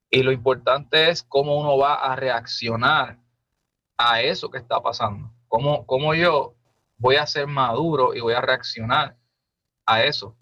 [0.09, 3.19] Y lo importante es cómo uno va a reaccionar
[3.97, 5.31] a eso que está pasando.
[5.47, 6.55] Cómo, cómo yo
[6.97, 9.17] voy a ser maduro y voy a reaccionar
[9.85, 10.35] a eso.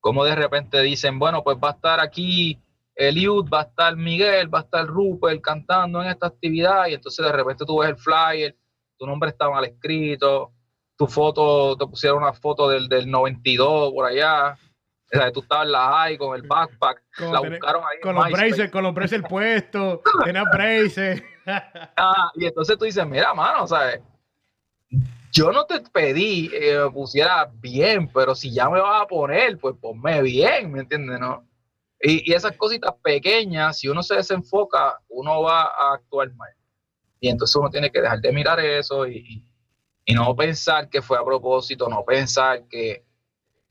[0.00, 2.60] Como de repente dicen, bueno, pues va a estar aquí
[2.94, 7.24] Eliud, va a estar Miguel, va a estar Rupert cantando en esta actividad y entonces
[7.24, 8.56] de repente tú ves el flyer,
[8.98, 10.52] tu nombre está mal escrito,
[11.02, 14.52] tu foto, te pusieron una foto del, del 92 por allá.
[14.52, 18.00] O sea, tú estabas en la high con el backpack, la buscaron ahí.
[18.00, 21.22] Con los braces, con los braces puestos, tenía braces.
[21.96, 24.00] ah, y entonces tú dices, mira, mano, o sea,
[25.32, 29.58] yo no te pedí que me pusiera bien, pero si ya me vas a poner,
[29.58, 31.18] pues ponme bien, ¿me entiendes?
[31.18, 31.44] No?
[32.00, 36.52] Y, esas cositas pequeñas, si uno se desenfoca, uno va a actuar mal.
[37.18, 39.44] Y entonces uno tiene que dejar de mirar eso y,
[40.08, 43.04] no pensar que fue a propósito, no pensar que,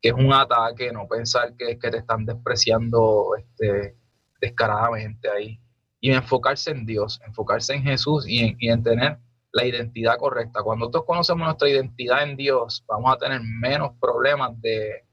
[0.02, 3.96] es un ataque, no pensar que, que te están despreciando este,
[4.40, 5.60] descaradamente ahí.
[6.00, 9.20] Y enfocarse en Dios, enfocarse en Jesús y en, y en tener
[9.52, 10.64] la identidad correcta.
[10.64, 15.06] Cuando nosotros conocemos nuestra identidad en Dios, vamos a tener menos problemas de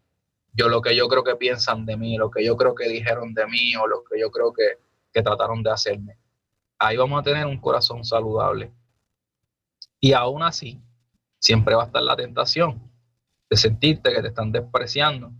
[0.52, 3.34] yo lo que yo creo que piensan de mí, lo que yo creo que dijeron
[3.34, 4.78] de mí o lo que yo creo que,
[5.12, 6.18] que trataron de hacerme.
[6.78, 8.72] Ahí vamos a tener un corazón saludable.
[10.00, 10.80] Y aún así,
[11.38, 12.90] siempre va a estar la tentación
[13.50, 15.32] de sentirte que te están despreciando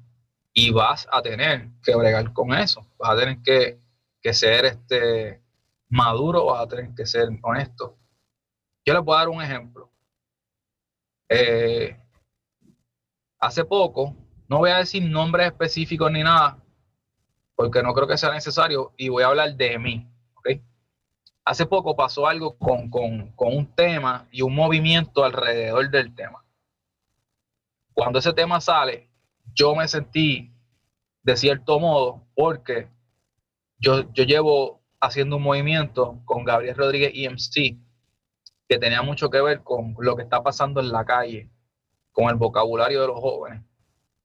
[0.53, 2.87] y vas a tener que bregar con eso.
[2.99, 3.81] Vas a tener que,
[4.21, 5.43] que ser este
[5.89, 7.97] maduro, vas a tener que ser honesto.
[8.85, 9.93] Yo les voy a dar un ejemplo.
[11.29, 11.97] Eh,
[13.39, 14.17] hace poco,
[14.49, 16.59] no voy a decir nombres específicos ni nada,
[17.55, 20.11] porque no creo que sea necesario, y voy a hablar de mí.
[21.49, 26.45] Hace poco pasó algo con, con un tema y un movimiento alrededor del tema.
[27.95, 29.09] Cuando ese tema sale,
[29.55, 30.53] yo me sentí
[31.23, 32.91] de cierto modo, porque
[33.79, 37.79] yo, yo llevo haciendo un movimiento con Gabriel Rodríguez EMC
[38.69, 41.49] que tenía mucho que ver con lo que está pasando en la calle,
[42.13, 43.65] con el vocabulario de los jóvenes.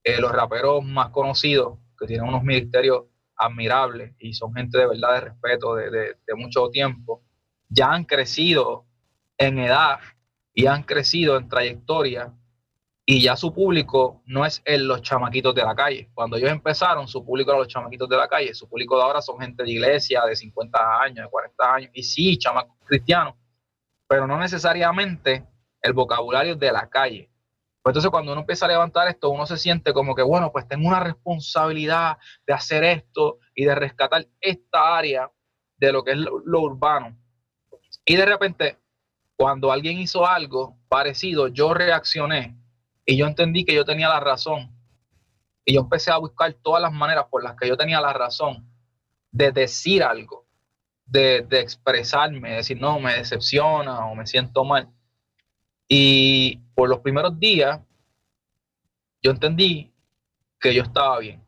[0.04, 3.06] Eh, los raperos más conocidos, que tienen unos ministerios
[3.36, 7.24] admirables y son gente de verdad de respeto de, de, mucho tiempo,
[7.70, 8.86] ya han crecido
[9.38, 10.00] en edad
[10.54, 12.34] y han crecido en trayectoria
[13.06, 16.10] y ya su público no es el, los chamaquitos de la calle.
[16.14, 18.54] Cuando ellos empezaron, su público era los chamaquitos de la calle.
[18.54, 21.92] Su público de ahora son gente de iglesia de 50 años, de 40 años.
[21.94, 23.36] Y sí, chamacos cristianos,
[24.08, 25.46] pero no necesariamente
[25.82, 27.30] el vocabulario de la calle.
[27.84, 30.66] Pues entonces cuando uno empieza a levantar esto, uno se siente como que, bueno, pues
[30.70, 32.18] tengo una responsabilidad
[32.48, 35.30] de hacer esto y de rescatar esta área
[35.78, 37.18] de lo que es lo, urbano.
[38.06, 38.80] Y de repente,
[39.36, 42.58] cuando alguien hizo algo parecido, yo reaccioné
[43.06, 44.72] y yo entendí que yo tenía la razón.
[45.66, 48.66] Y yo empecé a buscar todas las maneras por las que yo tenía la razón
[49.32, 50.46] de decir algo
[51.06, 54.90] de, expresarme, decir, no, me decepciona o me siento mal.
[55.96, 57.80] Y por los primeros días,
[59.22, 59.94] yo entendí
[60.60, 61.46] que yo estaba bien,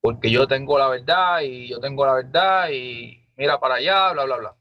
[0.00, 4.24] porque yo tengo la verdad y yo tengo la verdad y mira para allá, bla,
[4.24, 4.56] bla, bla.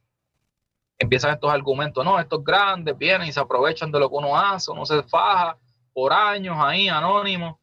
[0.97, 4.71] Empiezan estos argumentos, no, estos grandes vienen y se aprovechan de lo que uno hace,
[4.71, 5.55] uno se faja
[5.93, 7.59] por años ahí, anónimo.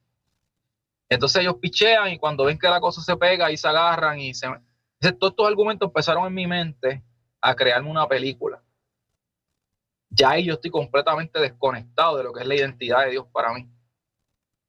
[1.08, 4.32] Entonces ellos pichean y cuando ven que la cosa se pega y se agarran y
[4.32, 4.46] se,
[5.18, 7.02] todos estos argumentos empezaron en mi mente
[7.40, 8.55] a crearme una película.
[10.10, 13.52] Ya ahí yo estoy completamente desconectado de lo que es la identidad de Dios para
[13.52, 13.68] mí.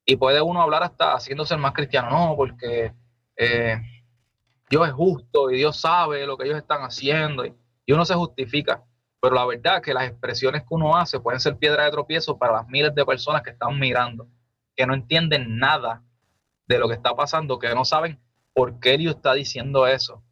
[0.05, 2.93] Y puede uno hablar hasta haciéndose el más cristiano, no, porque
[3.35, 3.77] eh,
[4.69, 7.53] Dios es justo y Dios sabe lo que ellos están haciendo y,
[7.85, 8.83] y uno se justifica.
[9.19, 12.37] Pero la verdad es que las expresiones que uno hace pueden ser piedra de tropiezo
[12.37, 14.27] para las miles de personas que están mirando,
[14.75, 16.03] que no entienden nada
[16.67, 18.19] de lo que está pasando, que no saben
[18.53, 20.23] por qué Dios está diciendo eso.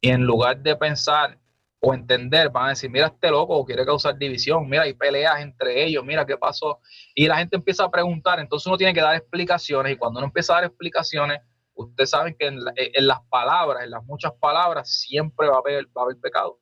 [0.00, 1.38] Y en lugar de pensar
[1.86, 5.84] o entender, van a decir, mira este loco quiere causar división, mira, hay peleas entre
[5.84, 6.80] ellos, mira qué pasó.
[7.14, 10.28] Y la gente empieza a preguntar, entonces uno tiene que dar explicaciones y cuando uno
[10.28, 11.42] empieza a dar explicaciones,
[11.74, 12.64] ustedes saben que en,
[13.06, 16.58] las palabras, en las muchas palabras, siempre va a, haber, va a haber pecado.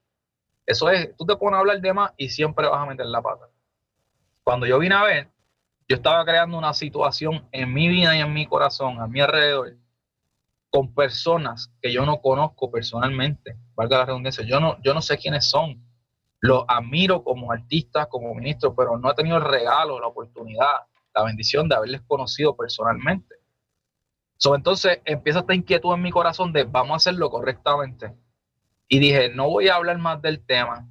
[0.66, 3.22] Eso es, tú te pones a hablar de más y siempre vas a meter la
[3.22, 3.46] pata.
[4.42, 5.28] Cuando yo vine a ver,
[5.88, 9.76] yo estaba creando una situación en mi vida y en mi corazón, a mi alrededor,
[10.72, 15.18] con personas que yo no conozco personalmente, valga la redundancia, yo no, yo no sé
[15.18, 15.86] quiénes son.
[16.40, 21.24] Los admiro como artistas, como ministros, pero no he tenido el regalo, la oportunidad, la
[21.24, 23.34] bendición de haberles conocido personalmente.
[24.38, 28.16] So, entonces empieza esta inquietud en mi corazón de vamos a hacerlo correctamente.
[28.88, 30.88] Y dije, no voy a hablar más del tema.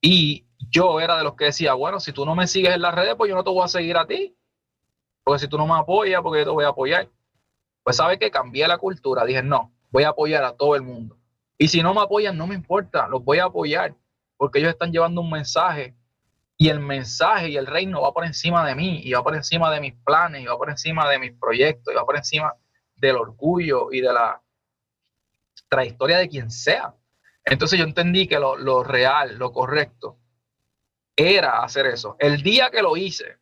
[0.00, 2.94] Y yo era de los que decía, bueno, si tú no me sigues en las
[2.94, 4.36] redes, pues yo no te voy a seguir a ti.
[5.24, 7.08] Porque si tú no me apoyas, porque yo te voy a apoyar.
[7.88, 11.16] Pues sabe que cambié la cultura, dije, no, voy a apoyar a todo el mundo.
[11.56, 13.94] Y si no me apoyan, no me importa, los voy a apoyar,
[14.36, 15.96] porque ellos están llevando un mensaje
[16.58, 19.72] y el mensaje y el reino va por encima de mí, y va por encima
[19.72, 22.54] de mis planes, y va por encima de mis proyectos, y va por encima
[22.94, 24.42] del orgullo y de la
[25.70, 26.94] trayectoria de quien sea.
[27.42, 30.18] Entonces yo entendí que lo, lo real, lo correcto,
[31.16, 32.16] era hacer eso.
[32.18, 33.38] El día que lo hice,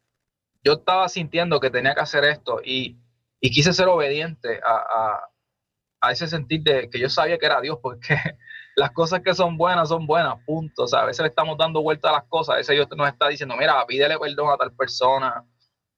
[0.62, 2.96] yo estaba sintiendo que tenía que hacer esto y
[3.40, 8.16] y quise ser obediente a, ese sentir de que yo sabía que era Dios, porque
[8.76, 10.84] las cosas que son buenas son buenas, punto.
[10.84, 13.08] O sea, a veces le estamos dando vuelta a las cosas, a veces Dios nos
[13.08, 15.44] está diciendo, mira, pídele perdón a tal persona,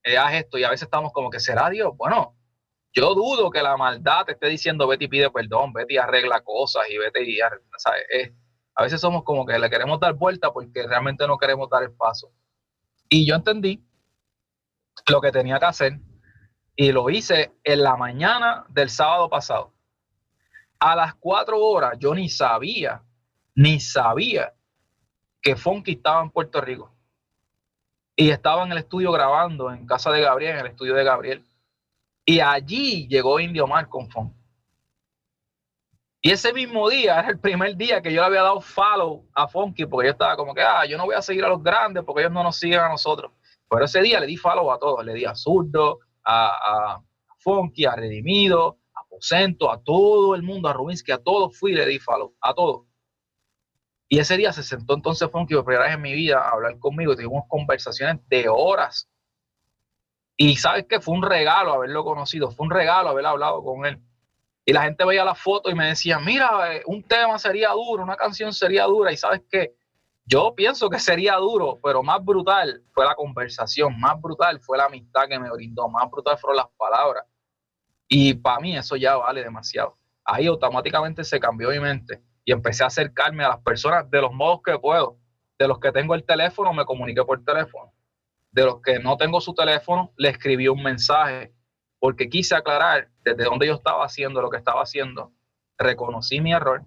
[0.02, 1.92] eh, haz esto, y a veces estamos como que, ¿será Dios?
[1.96, 2.34] Bueno,
[2.94, 6.40] yo dudo que la maldad te esté diciendo, vete y pide perdón, vete y arregla
[6.40, 7.38] cosas, y vete y,
[7.76, 8.32] ¿sabes?
[8.74, 11.92] a veces somos como que le queremos dar vuelta porque realmente no queremos dar el
[11.92, 12.32] paso.
[13.08, 13.84] Y yo entendí
[15.08, 16.00] lo que tenía que hacer
[16.80, 19.72] y lo hice en la mañana del sábado pasado.
[20.78, 23.02] A las cuatro horas yo ni sabía,
[23.56, 24.54] ni sabía
[25.42, 26.94] que Fonky estaba en Puerto Rico.
[28.14, 31.44] Y estaba en el estudio grabando en casa de Gabriel, en el estudio de Gabriel.
[32.24, 34.38] Y allí llegó Indio Mar con Fonky.
[36.22, 39.48] Y ese mismo día era el primer día que yo le había dado follow a
[39.48, 42.04] Fonky, porque yo estaba como que, ah, yo no voy a seguir a los grandes
[42.04, 43.32] porque ellos no nos siguen a nosotros.
[43.68, 47.04] Pero ese día le di follow a todos, le di a Zurdo, a, a
[47.38, 51.74] Fonky, a Redimido, a Posento, a todo el mundo, a Rubinsky, a todos fui y
[51.74, 52.86] le di follow, a todos.
[54.08, 56.78] Y ese día se sentó entonces Fonky por primera vez en mi vida a hablar
[56.78, 59.08] conmigo, tuvimos conversaciones de horas.
[60.36, 64.00] Y sabes que fue un regalo haberlo conocido, fue un regalo haber hablado con él.
[64.64, 68.02] Y la gente veía la foto y me decía, mira, eh, un tema sería duro,
[68.02, 69.10] una canción sería dura.
[69.10, 69.74] Y sabes qué,
[70.28, 74.84] yo pienso que sería duro, pero más brutal fue la conversación, más brutal fue la
[74.84, 77.24] amistad que me brindó, más brutal fueron las palabras.
[78.06, 79.96] Y para mí eso ya vale demasiado.
[80.24, 84.32] Ahí automáticamente se cambió mi mente y empecé a acercarme a las personas de los
[84.32, 85.18] modos que puedo.
[85.58, 87.94] De los que tengo el teléfono, me comuniqué por teléfono.
[88.52, 91.54] De los que no tengo su teléfono, le escribí un mensaje
[91.98, 95.32] porque quise aclarar desde dónde yo estaba haciendo lo que estaba haciendo.
[95.78, 96.84] Reconocí mi error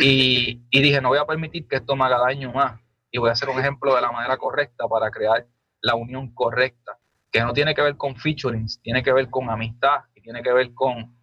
[0.00, 2.80] y, dije, no voy a permitir que esto me haga daño más.
[3.10, 5.46] Y voy a hacer un ejemplo de la manera correcta para crear
[5.82, 6.98] la unión correcta,
[7.30, 10.52] que no tiene que ver con featurings, tiene que ver con amistad y tiene que
[10.52, 11.16] ver con,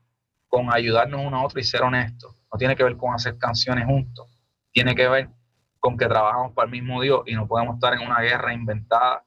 [0.48, 2.36] con ayudarnos uno a otro y ser honestos.
[2.52, 4.28] No tiene que ver con hacer canciones juntos.
[4.72, 5.30] Tiene que ver
[5.80, 9.26] con que trabajamos para el mismo Dios y no podemos estar en una guerra inventada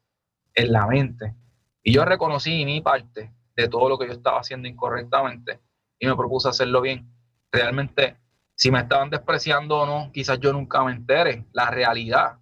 [0.54, 1.34] en la mente.
[1.82, 5.60] Y yo reconocí mi parte de todo lo que yo estaba haciendo incorrectamente
[5.98, 7.10] y me propuse hacerlo bien.
[7.52, 8.16] Realmente
[8.60, 12.40] si me estaban despreciando o no, quizás yo nunca me entere la realidad.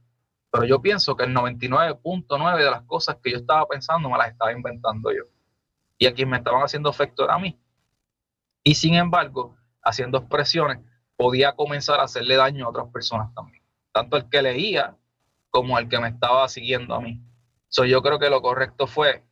[0.51, 4.33] Pero yo pienso que el 99.9 de las cosas que yo estaba pensando me las
[4.33, 5.23] estaba inventando yo.
[5.97, 7.57] Y a quien me estaban haciendo efecto era a mí.
[8.65, 10.81] Y sin embargo, haciendo expresiones,
[11.15, 13.63] podía comenzar a hacerle daño a otras personas también.
[13.93, 14.97] Tanto el que leía
[15.51, 17.23] como el que me estaba siguiendo a mí.
[17.69, 19.23] So, yo creo que lo correcto fue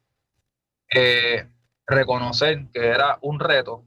[0.95, 1.51] eh,
[1.85, 3.86] reconocer que era un reto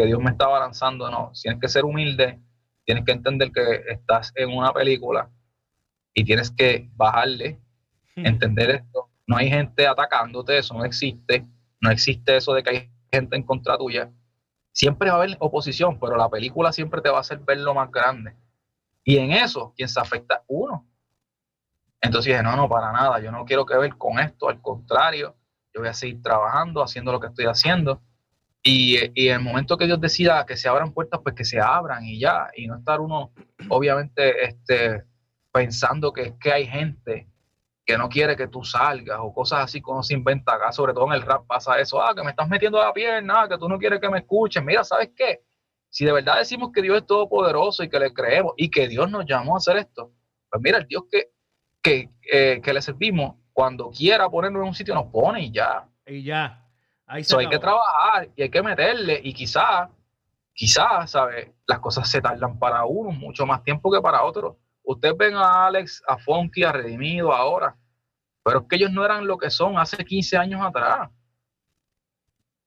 [0.00, 2.40] que Dios me estaba lanzando, no, tienes que ser humilde,
[2.84, 5.28] tienes que entender que estás en una película
[6.14, 7.60] y tienes que bajarle,
[8.16, 8.26] hmm.
[8.26, 9.10] entender esto.
[9.26, 11.46] No hay gente atacándote, eso no existe,
[11.80, 14.10] no existe eso de que hay gente en contra tuya.
[14.72, 17.74] Siempre va a haber oposición, pero la película siempre te va a hacer ver lo
[17.74, 18.34] más grande.
[19.04, 20.86] Y en eso, quien se afecta uno.
[22.00, 25.36] Entonces dije, no, no, para nada, yo no quiero que ver con esto, al contrario,
[25.74, 28.00] yo voy a seguir trabajando, haciendo lo que estoy haciendo
[28.62, 31.58] y, y, en el momento que Dios decida que se abran puertas, pues que se
[31.58, 33.32] abran y ya, y no estar uno,
[33.70, 35.04] obviamente, este,
[35.50, 37.26] pensando que es que hay gente
[37.86, 41.06] que no quiere que tú salgas o cosas así como se inventa acá, sobre todo
[41.06, 43.78] en el rap pasa eso, ah, que me estás metiendo la pierna, que tú no
[43.78, 45.40] quieres que me escuchen, mira, ¿sabes qué?
[45.88, 49.10] Si de verdad decimos que Dios es todopoderoso y que le creemos y que Dios
[49.10, 50.12] nos llamó a hacer esto,
[50.50, 51.30] pues mira, el Dios que,
[51.82, 55.88] que, eh, que le servimos, cuando quiera ponernos en un sitio, nos pone y ya.
[56.06, 56.60] Y ya
[57.10, 59.88] hay que trabajar y hay que meterle y quizás,
[60.54, 61.50] quizás, ¿sabes?
[61.66, 64.56] Las cosas se tardan para uno mucho más tiempo que para otros.
[64.82, 67.76] Ustedes ven a Alex, a Fonky, a Redimido ahora,
[68.44, 71.10] pero es que ellos no eran lo que son hace 15 años atrás.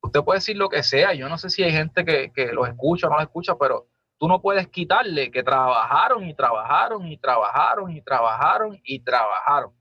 [0.01, 2.67] Usted puede decir lo que sea, yo no sé si hay gente que, que los
[2.67, 3.87] escucha o no los escucha, pero
[4.19, 9.73] tú no puedes quitarle que trabajaron y trabajaron y trabajaron y trabajaron y trabajaron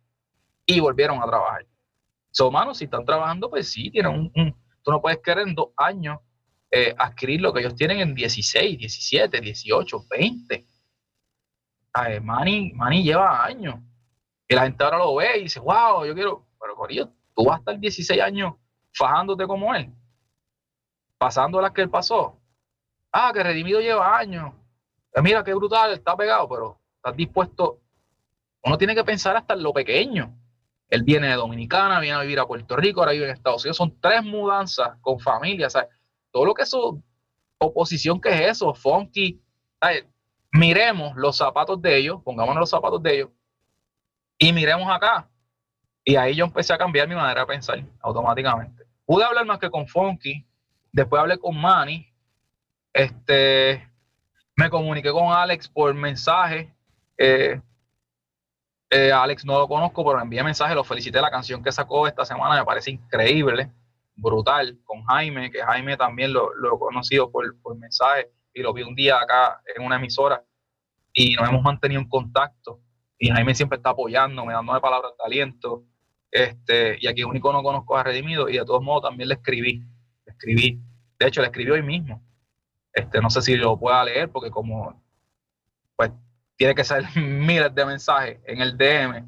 [0.66, 1.66] y volvieron a trabajar.
[2.32, 5.68] So, humanos, si están trabajando, pues sí, tienen un, tú no puedes querer en dos
[5.76, 6.18] años
[6.70, 10.66] eh, adquirir lo que ellos tienen en 16, 17, 18, 20.
[11.92, 13.76] Ay, Manny, lleva años.
[14.48, 17.56] Y la gente ahora lo ve y dice, wow, yo quiero, pero Corillo, tú vas
[17.56, 18.54] a estar 16 años
[18.94, 19.92] fajándote como él,
[21.18, 22.40] pasando las que él pasó.
[23.12, 24.54] Ah, que Redimido lleva años.
[25.14, 27.80] Eh, mira qué brutal, está pegado, pero estás dispuesto.
[28.64, 30.34] Uno tiene que pensar hasta en lo pequeño.
[30.92, 33.78] Él viene de Dominicana, viene a vivir a Puerto Rico, ahora vive en Estados Unidos.
[33.78, 35.68] Son tres mudanzas con familia.
[36.30, 37.02] Todo lo que eso,
[37.56, 39.40] oposición que es eso, funky.
[40.52, 43.30] Miremos los zapatos de ellos, pongámonos los zapatos de ellos
[44.36, 45.30] y miremos acá.
[46.04, 48.84] Y ahí yo empecé a cambiar mi manera de pensar automáticamente.
[49.06, 50.46] Pude hablar más que con Funky,
[50.92, 52.06] después hablé con Manny,
[52.92, 53.88] este,
[54.56, 56.70] Me comuniqué con Alex por mensaje.
[57.16, 57.62] Eh,
[58.92, 61.18] eh, Alex no lo conozco, pero envié mensaje, lo felicité.
[61.20, 63.70] La canción que sacó esta semana me parece increíble,
[64.14, 64.78] brutal.
[64.84, 68.82] Con Jaime, que Jaime también lo, lo he conocido por, por mensaje y lo vi
[68.82, 70.44] un día acá en una emisora
[71.14, 72.80] y nos hemos mantenido en contacto.
[73.18, 75.84] Y Jaime siempre está apoyándome, dándome palabras de aliento.
[76.30, 79.78] Este, y aquí único no conozco a Redimido y de todos modos también le escribí.
[80.26, 80.82] Le escribí.
[81.18, 82.22] De hecho, le escribí hoy mismo.
[82.92, 85.02] Este, no sé si lo pueda leer porque como
[85.96, 86.10] pues
[86.56, 89.26] tiene que ser miles de mensajes en el DM,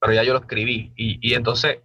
[0.00, 0.92] pero ya yo lo escribí.
[0.96, 1.78] Y, y entonces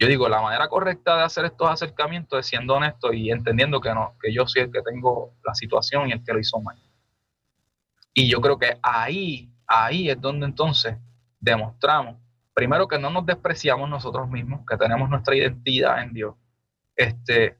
[0.00, 3.92] yo digo, la manera correcta de hacer estos acercamientos es siendo honesto y entendiendo que
[3.92, 6.78] no, que yo soy el que tengo la situación y el que lo hizo mal.
[8.14, 10.96] Y yo creo que ahí, ahí es donde entonces
[11.38, 12.16] demostramos,
[12.54, 16.34] primero que no nos despreciamos nosotros mismos, que tenemos nuestra identidad en Dios,
[16.96, 17.58] este,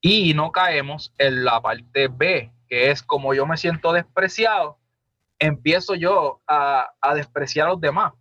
[0.00, 4.78] y no caemos en la parte B, que es como yo me siento despreciado,
[5.46, 8.12] empiezo yo a, a despreciar a los demás.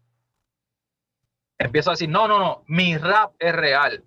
[1.58, 4.04] Empiezo a decir, no, no, no, mi rap es real.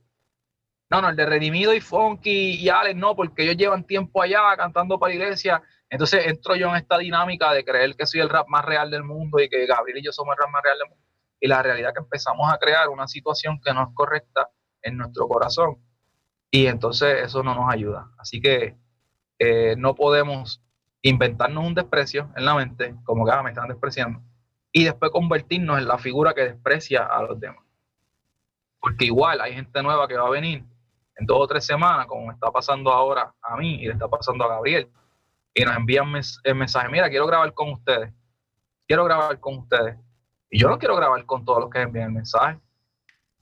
[0.91, 4.57] No, no, el de Redimido y Funky y Alex no, porque ellos llevan tiempo allá
[4.57, 8.49] cantando para iglesia entonces entro yo en esta dinámica de creer que soy el rap
[8.49, 10.89] más real del mundo y que Gabriel y yo somos el rap más real del
[10.89, 11.05] mundo.
[11.41, 14.51] Y la realidad que empezamos a crear una situación que no es correcta
[14.83, 15.77] en nuestro corazón.
[16.51, 18.11] Y entonces eso no nos ayuda.
[18.19, 18.77] Así que
[19.39, 20.63] eh, no podemos
[21.09, 24.21] inventarnos un desprecio en la mente, como que ah, me están despreciando,
[24.73, 27.65] y después convertirnos en la figura que desprecia a los demás.
[28.81, 30.65] Porque igual hay gente nueva que va a venir
[31.17, 34.09] en dos o tres semanas, como me está pasando ahora a mí y le está
[34.09, 34.91] pasando a Gabriel
[35.55, 36.13] y nos envían
[36.45, 38.13] el mensaje, mira, quiero grabar con ustedes,
[38.87, 39.97] quiero grabar con ustedes.
[40.51, 42.61] Y yo no quiero grabar con todos los que envían el mensaje,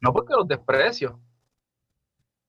[0.00, 1.18] no porque los desprecio,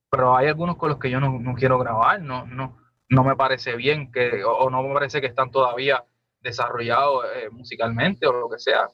[0.08, 2.76] pero hay algunos con los que yo no, quiero grabar, no, no,
[3.08, 6.04] no me parece bien que, o, no me parece que están todavía
[6.40, 8.88] desarrollados eh, musicalmente o lo que sea.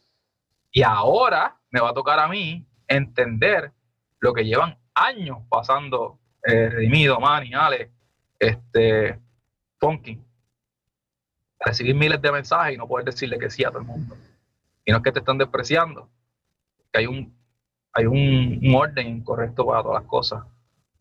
[0.71, 3.73] Y ahora me va a tocar a mí entender
[4.21, 7.91] lo que llevan años pasando eh, Redimido, Manny, Ale,
[8.39, 9.19] este,
[9.79, 10.21] Funky
[11.65, 14.17] recibir miles de mensajes y no poder decirle que sí a todo el mundo.
[14.85, 16.09] Y no es que te están despreciando,
[16.93, 17.37] que hay un,
[17.93, 20.45] hay un, orden correcto para todas las cosas.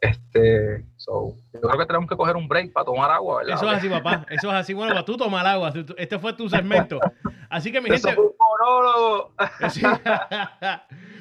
[0.02, 3.56] Este, so, yo creo que tenemos que coger un break para tomar agua, ¿verdad?
[3.56, 4.26] Eso es así, papá.
[4.32, 4.74] Eso es así.
[4.74, 5.72] Bueno, para tú tomar agua.
[5.95, 6.99] Este fue tu segmento.
[7.49, 8.18] Así que mi gente.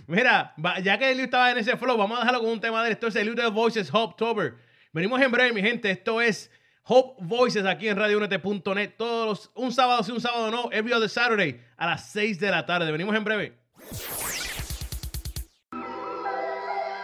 [0.06, 2.92] Mira, ya que Eliu estaba en ese flow, vamos a dejarlo con un tema de
[2.92, 3.08] esto.
[3.08, 4.54] Es el de Voices October.
[4.92, 5.90] Venimos en breve, mi gente.
[5.90, 6.50] Esto es
[6.84, 11.08] Hope Voices aquí en RadioUNT.net todos los, un sábado sí, un sábado no, every other
[11.08, 12.90] Saturday a las 6 de la tarde.
[12.90, 13.58] Venimos en breve.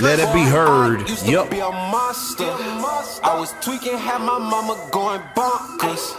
[0.00, 1.08] let it be heard.
[1.24, 1.48] Yup.
[1.52, 6.14] I was tweaking, had my mama going bonkers.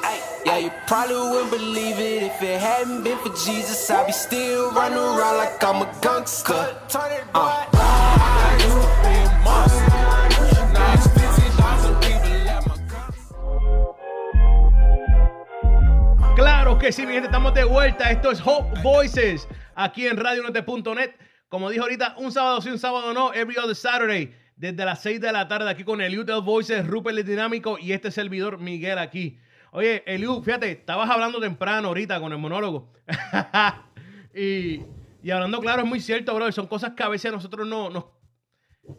[0.45, 3.89] Yeah, you probably wouldn't believe it if it hadn't been for Jesus.
[3.89, 6.75] I'd be still running around like I'm a gangster.
[7.33, 7.65] Uh.
[16.35, 18.09] Claro que sí, mi gente, estamos de vuelta.
[18.11, 21.28] Esto es Hope Voices aquí en RadioNote.net.
[21.49, 25.19] Como dijo ahorita, un sábado sí, un sábado no, every other Saturday, desde las 6
[25.19, 28.99] de la tarde aquí con el Utah Voices, Rupert el Dinámico y este servidor Miguel
[28.99, 29.39] aquí.
[29.71, 32.93] Oye, Eliu, fíjate, estabas hablando temprano ahorita con el monólogo.
[34.35, 34.81] y,
[35.23, 36.51] y, hablando claro, es muy cierto, bro.
[36.51, 38.11] Son cosas que a veces nosotros no, no.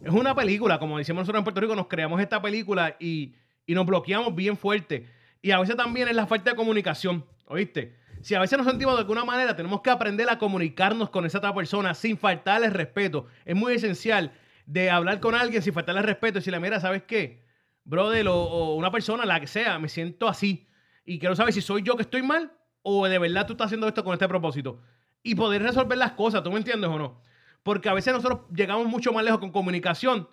[0.03, 3.35] Es una película, como decimos nosotros en Puerto Rico, nos creamos esta película y,
[3.65, 5.07] y nos bloqueamos bien fuerte.
[5.41, 8.00] Y a veces también es la falta de comunicación, ¿oíste?
[8.21, 11.39] Si a veces nos sentimos de alguna manera, tenemos que aprender a comunicarnos con esa
[11.39, 13.27] otra persona sin faltarle respeto.
[13.45, 14.33] Es muy esencial
[14.65, 17.43] de hablar con alguien sin faltarle respeto y decirle, mira, ¿sabes qué?
[17.83, 20.67] Brother, o, una persona, la que sea, me siento así.
[21.05, 22.51] Y quiero saber si soy yo que estoy mal
[22.83, 24.81] o de verdad tú estás haciendo esto con este propósito.
[25.23, 27.21] Y poder resolver las cosas, ¿tú me entiendes o no?
[27.63, 30.27] Porque a veces nosotros llegamos mucho más lejos con comunicación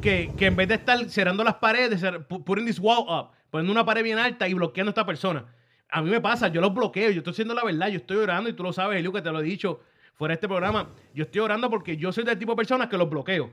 [0.00, 3.84] que, que en vez de estar cerrando las paredes, putting this wall up, poniendo una
[3.84, 5.46] pared bien alta y bloqueando a esta persona.
[5.94, 8.48] A mí me pasa, yo los bloqueo, yo estoy haciendo la verdad, yo estoy orando
[8.48, 9.80] y tú lo sabes, Eliu, que te lo he dicho
[10.14, 10.88] fuera de este programa.
[11.14, 13.50] Yo estoy orando porque yo soy del tipo de personas que los bloqueo.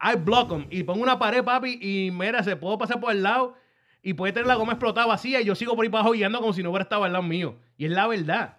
[0.00, 3.24] I block them y pongo una pared, papi, y mira, se puedo pasar por el
[3.24, 3.56] lado
[4.00, 6.40] y puede tener la goma explotada vacía y yo sigo por ahí para abajo guiando
[6.40, 7.56] como si no hubiera estado al lado mío.
[7.76, 8.58] Y es la verdad.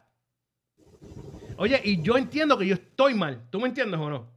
[1.55, 3.41] Oye, y yo entiendo que yo estoy mal.
[3.49, 4.27] ¿Tú me entiendes o no?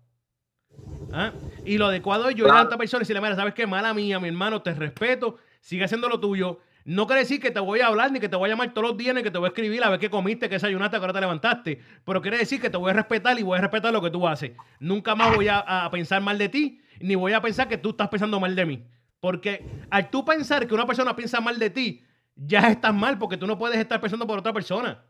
[1.12, 1.32] ¿Ah?
[1.64, 3.66] Y lo adecuado es yo ir a esta persona y decirle, mira, ¿sabes qué?
[3.66, 6.60] Mala mía, mi hermano, te respeto, sigue haciendo lo tuyo.
[6.86, 8.90] No quiere decir que te voy a hablar, ni que te voy a llamar todos
[8.90, 11.00] los días, ni que te voy a escribir a ver qué comiste, qué desayunaste, que
[11.00, 11.80] ahora te levantaste.
[12.04, 14.26] Pero quiere decir que te voy a respetar y voy a respetar lo que tú
[14.28, 14.52] haces.
[14.78, 17.90] Nunca más voy a, a pensar mal de ti, ni voy a pensar que tú
[17.90, 18.86] estás pensando mal de mí.
[19.18, 22.04] Porque al tú pensar que una persona piensa mal de ti,
[22.36, 25.04] ya estás mal, porque tú no puedes estar pensando por otra persona.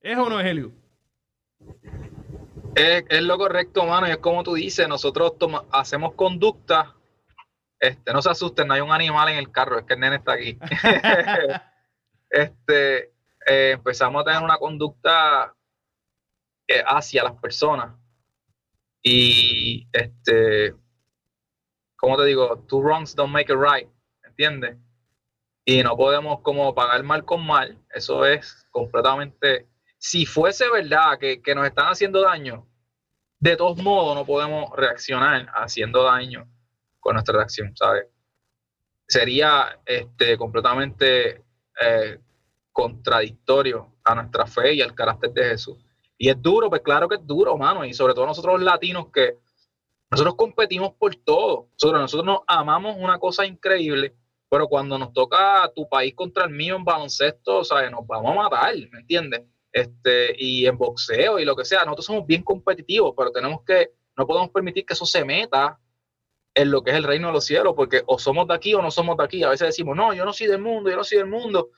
[0.00, 0.72] ¿Es o no es, Helio?
[2.74, 5.34] Es, lo correcto, mano, y es como tú dices, nosotros
[5.70, 6.96] hacemos conducta.
[7.82, 10.14] Este, no se asusten, no hay un animal en el carro, es que el nene
[10.14, 10.56] está aquí.
[12.30, 13.12] este,
[13.44, 15.52] eh, empezamos a tener una conducta
[16.68, 17.96] eh, hacia las personas.
[19.02, 20.76] Y este,
[21.96, 23.90] como te digo, two wrongs don't make it right,
[24.22, 24.78] ¿entiendes?
[25.64, 29.68] Y no podemos como pagar mal con mal, eso es completamente
[29.98, 32.64] si fuese verdad que, que nos están haciendo daño,
[33.40, 36.48] de todos modos no podemos reaccionar haciendo daño
[37.02, 38.06] con nuestra reacción, ¿sabes?
[39.06, 41.42] Sería este, completamente
[41.80, 42.18] eh,
[42.72, 45.84] contradictorio a nuestra fe y al carácter de Jesús.
[46.16, 49.08] Y es duro, pues claro que es duro, mano, y sobre todo nosotros los latinos
[49.12, 49.36] que
[50.10, 51.68] nosotros competimos por todo.
[51.72, 54.14] Nosotros, nosotros nos amamos una cosa increíble,
[54.48, 57.90] pero cuando nos toca tu país contra el mío en baloncesto, ¿sabes?
[57.90, 59.42] Nos vamos a matar, ¿me entiendes?
[59.72, 61.84] este, y en boxeo y lo que sea.
[61.84, 65.78] Nosotros somos bien competitivos, pero tenemos que, no podemos permitir que eso se meta
[66.54, 68.82] en lo que es el reino de los cielos, porque o somos de aquí o
[68.82, 69.42] no somos de aquí.
[69.42, 71.70] A veces decimos, no, yo no soy del mundo, yo no soy del mundo,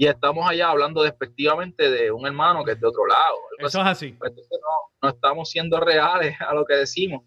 [0.00, 3.36] y estamos allá hablando despectivamente de un hermano que es de otro lado.
[3.58, 4.12] Eso es así.
[4.12, 7.24] Pues entonces no, no estamos siendo reales a lo que decimos.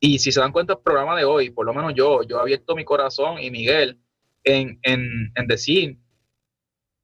[0.00, 2.40] Y si se dan cuenta el programa de hoy, por lo menos yo, yo he
[2.40, 4.00] abierto mi corazón y Miguel
[4.42, 5.96] en, en, en decir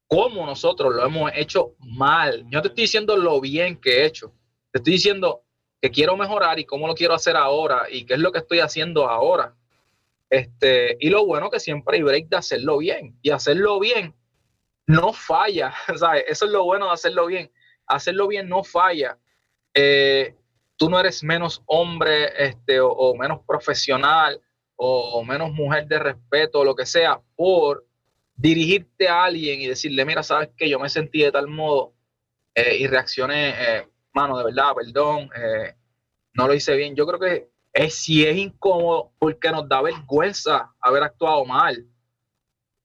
[0.07, 2.43] cómo nosotros lo hemos hecho mal.
[2.49, 4.33] Yo no te estoy diciendo lo bien que he hecho,
[4.71, 5.44] te estoy diciendo
[5.81, 8.59] que quiero mejorar y cómo lo quiero hacer ahora y qué es lo que estoy
[8.59, 9.55] haciendo ahora.
[10.29, 14.15] Este, y lo bueno que siempre hay break de hacerlo bien y hacerlo bien
[14.87, 16.25] no falla, ¿sabes?
[16.27, 17.51] Eso es lo bueno de hacerlo bien.
[17.87, 19.17] Hacerlo bien no falla.
[19.73, 20.35] Eh,
[20.75, 24.41] tú no eres menos hombre este, o, o menos profesional
[24.75, 27.85] o, o menos mujer de respeto o lo que sea por
[28.35, 31.93] dirigirte a alguien y decirle, mira, sabes que yo me sentí de tal modo
[32.53, 35.75] eh, y reaccioné, eh, mano, de verdad, perdón, eh,
[36.33, 36.95] no lo hice bien.
[36.95, 41.85] Yo creo que es, si es incómodo porque nos da vergüenza haber actuado mal,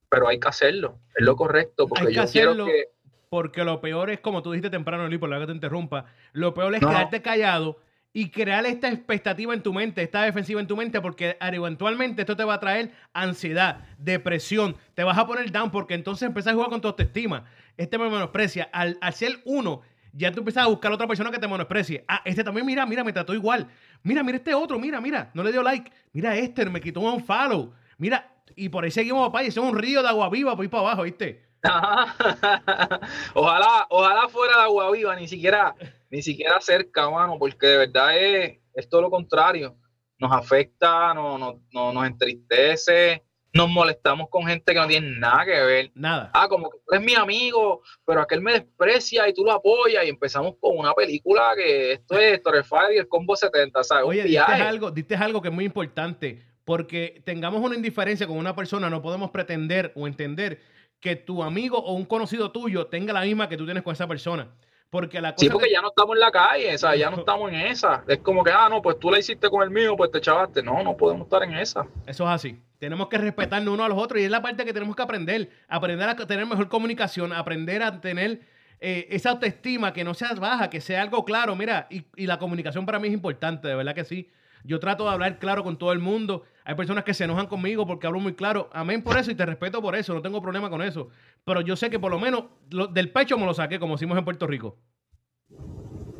[0.09, 2.65] pero hay que hacerlo, es lo correcto, porque Hay que yo hacerlo.
[2.65, 2.89] quiero que...
[3.31, 6.53] Porque lo peor es, como tú dijiste temprano, Eli, por la que te interrumpa, lo
[6.53, 6.89] peor es No.
[6.89, 7.79] quedarte callado
[8.13, 12.37] y crear esta expectativa en tu mente, esta defensiva en tu mente, porque eventualmente esto
[12.37, 16.55] te va a traer ansiedad, depresión, te vas a poner down porque entonces empiezas a
[16.55, 17.45] jugar con tu autoestima.
[17.77, 18.69] Este me menosprecia.
[18.73, 19.83] Al, al ser uno,
[20.13, 22.05] ya tú empiezas a buscar a otra persona que te menosprecie.
[22.09, 23.69] Ah, este también, mira, mira, me trató igual.
[24.03, 25.91] Mira, mira este otro, mira, mira, no le dio like.
[26.13, 27.73] Mira este, me quitó un follow.
[27.99, 30.69] Mira, y por ahí seguimos, papá, y es un río de agua viva por ahí
[30.69, 31.49] para abajo, ¿viste?
[33.35, 35.75] ojalá, ojalá fuera de agua viva, ni siquiera,
[36.11, 39.77] ni siquiera cerca, mano, porque de verdad es, es todo lo contrario.
[40.19, 43.23] Nos afecta, no, no, no- nos entristece,
[43.53, 45.91] nos molestamos con gente que no tiene nada que ver.
[45.95, 46.31] Nada.
[46.35, 50.05] Ah, como que tú eres mi amigo, pero aquel me desprecia y tú lo apoyas
[50.05, 54.05] y empezamos con una película que esto es Torrefire y el combo 70, ¿sabes?
[54.07, 58.55] Oye, diste algo, diste algo que es muy importante, porque tengamos una indiferencia con una
[58.55, 60.61] persona, no podemos pretender o entender
[61.01, 64.07] que tu amigo o un conocido tuyo tenga la misma que tú tienes con esa
[64.07, 64.55] persona.
[64.91, 67.11] Porque la cosa Sí, porque que- ya no estamos en la calle, o sea, ya
[67.11, 68.03] no estamos en esa.
[68.09, 70.63] Es como que, ah, no, pues tú la hiciste con el mío, pues te chavaste.
[70.65, 71.87] No, no podemos estar en esa.
[72.07, 72.59] Eso es así.
[72.81, 75.49] Tenemos que respetarnos uno a los otros y es la parte que tenemos que aprender.
[75.69, 78.41] Aprender a tener mejor comunicación, aprender a tener
[78.81, 81.55] eh, esa autoestima que no sea baja, que sea algo claro.
[81.55, 84.29] Mira, y, y la comunicación para mí es importante, de verdad que sí.
[84.65, 86.45] Yo trato de hablar claro con todo el mundo.
[86.65, 88.71] Hay personas que se enojan conmigo porque hablo muy claro.
[88.73, 90.15] Amén por eso y te respeto por eso.
[90.15, 91.09] No tengo problema con eso.
[91.45, 94.25] Pero yo sé que por lo menos del pecho me lo saqué, como decimos en
[94.25, 94.79] Puerto Rico.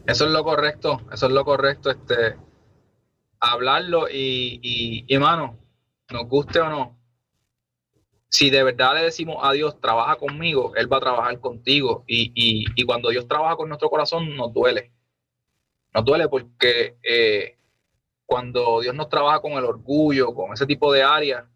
[0.07, 2.37] Eso es lo correcto, eso es lo correcto, este,
[3.39, 7.01] hablarlo y, y, y nos guste o no,
[8.31, 12.05] si de verdad le decimos a Dios, trabaja conmigo, Él va a trabajar contigo.
[12.07, 14.93] Y, y, y cuando Dios trabaja con nuestro corazón, nos duele.
[15.93, 17.59] Nos duele porque eh,
[18.31, 21.47] cuando Dios nos trabaja con el orgullo, con ese tipo de áreas,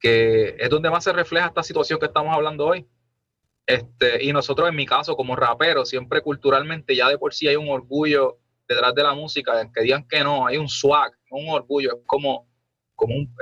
[0.00, 2.84] que es donde más se refleja esta situación que estamos hablando hoy.
[3.64, 7.54] Este, y nosotros, en mi caso, como rapero, siempre culturalmente ya de por sí hay
[7.54, 11.98] un orgullo detrás de la música, que digan que no, hay un swag, un orgullo,
[11.98, 12.48] es como,
[12.96, 13.32] como un,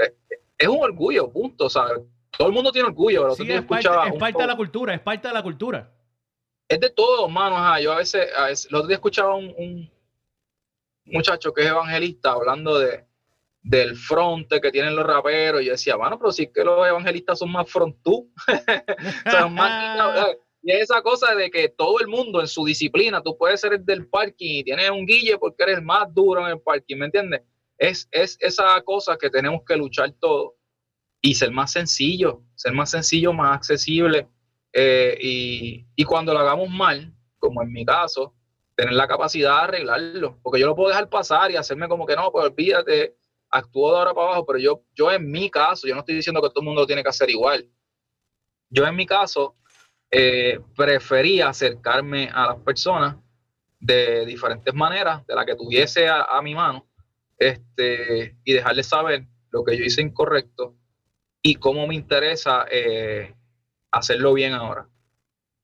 [0.59, 2.03] es, un orgullo, punto, ¿sabes?
[2.37, 5.01] Todo el mundo tiene orgullo, pero sí, es, parte, es parte de la cultura, es
[5.01, 5.91] parte de la cultura.
[6.69, 7.81] Es de todo, hermano.
[7.81, 9.91] Yo a veces, a veces, el otro día escuchaba un, un
[11.13, 13.05] muchacho que es evangelista hablando de,
[13.63, 15.63] del fronte que tienen los raperos.
[15.63, 18.33] Y yo decía, bueno, pero si es que los evangelistas son más frontú.
[20.63, 23.85] y esa cosa de que todo el mundo en su disciplina, tú puedes ser el
[23.85, 27.43] del parking y tienes un guille porque eres más duro en el parking, ¿me entiendes?
[27.77, 30.53] Es, es esa cosa que tenemos que luchar todos
[31.21, 34.29] y ser más sencillo, ser más sencillo, más accesible.
[34.73, 38.35] Eh, y, y cuando lo hagamos mal, como en mi caso,
[38.79, 42.15] tener la capacidad de arreglarlo, porque yo lo puedo dejar pasar y hacerme como que
[42.15, 43.17] no, pues olvídate,
[43.51, 46.41] actúo de ahora para abajo, pero yo, yo en mi caso, yo no estoy diciendo
[46.41, 47.69] que todo el mundo lo tiene que hacer igual.
[48.71, 49.57] Yo en mi caso
[50.13, 53.17] eh, prefería acercarme a las personas
[53.81, 56.89] de diferentes maneras, de la que tuviese a, mi mano,
[57.37, 60.77] este, y dejarles saber lo que yo hice incorrecto
[61.43, 63.35] y cómo me interesa eh,
[63.91, 64.89] hacerlo bien ahora.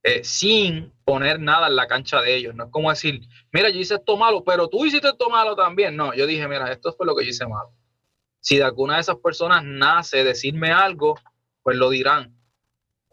[0.06, 2.54] Eh, sin poner nada en la cancha de ellos.
[2.54, 5.96] No es como decir, mira, yo hice esto malo, pero tú hiciste esto malo también.
[5.96, 7.72] No, yo dije, mira, esto fue lo que yo hice malo.
[8.38, 11.18] Si de alguna de esas personas nace decirme algo,
[11.62, 12.38] pues lo dirán.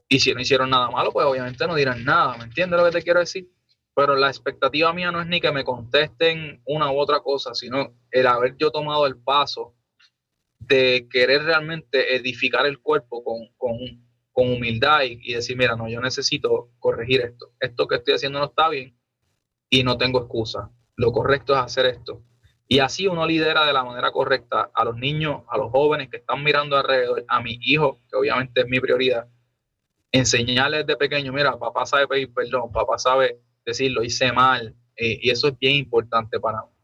[0.10, 2.36] Y si no hicieron nada malo, pues obviamente no dirán nada.
[2.36, 3.50] ¿Me entiendes lo que te quiero decir?
[3.96, 7.96] Pero la expectativa mía no es ni que me contesten una u otra cosa, sino
[8.12, 9.76] el haber yo tomado el paso
[10.60, 13.78] de querer realmente edificar el cuerpo con, con,
[14.32, 17.52] con humildad y, decir, mira, no, yo necesito corregir esto.
[17.60, 18.98] Esto que estoy haciendo no está bien
[19.70, 20.72] y no tengo excusa.
[20.96, 22.24] Lo correcto es hacer esto.
[22.68, 26.18] Y así uno lidera de la manera correcta a los niños, a los jóvenes que
[26.18, 29.28] están mirando alrededor, a mi hijo, que obviamente es mi prioridad.
[30.12, 34.76] Enseñarles de pequeño, mira, papá sabe pedir perdón, papá sabe decirlo, hice mal.
[34.96, 36.81] Eh, y eso es bien importante para mí.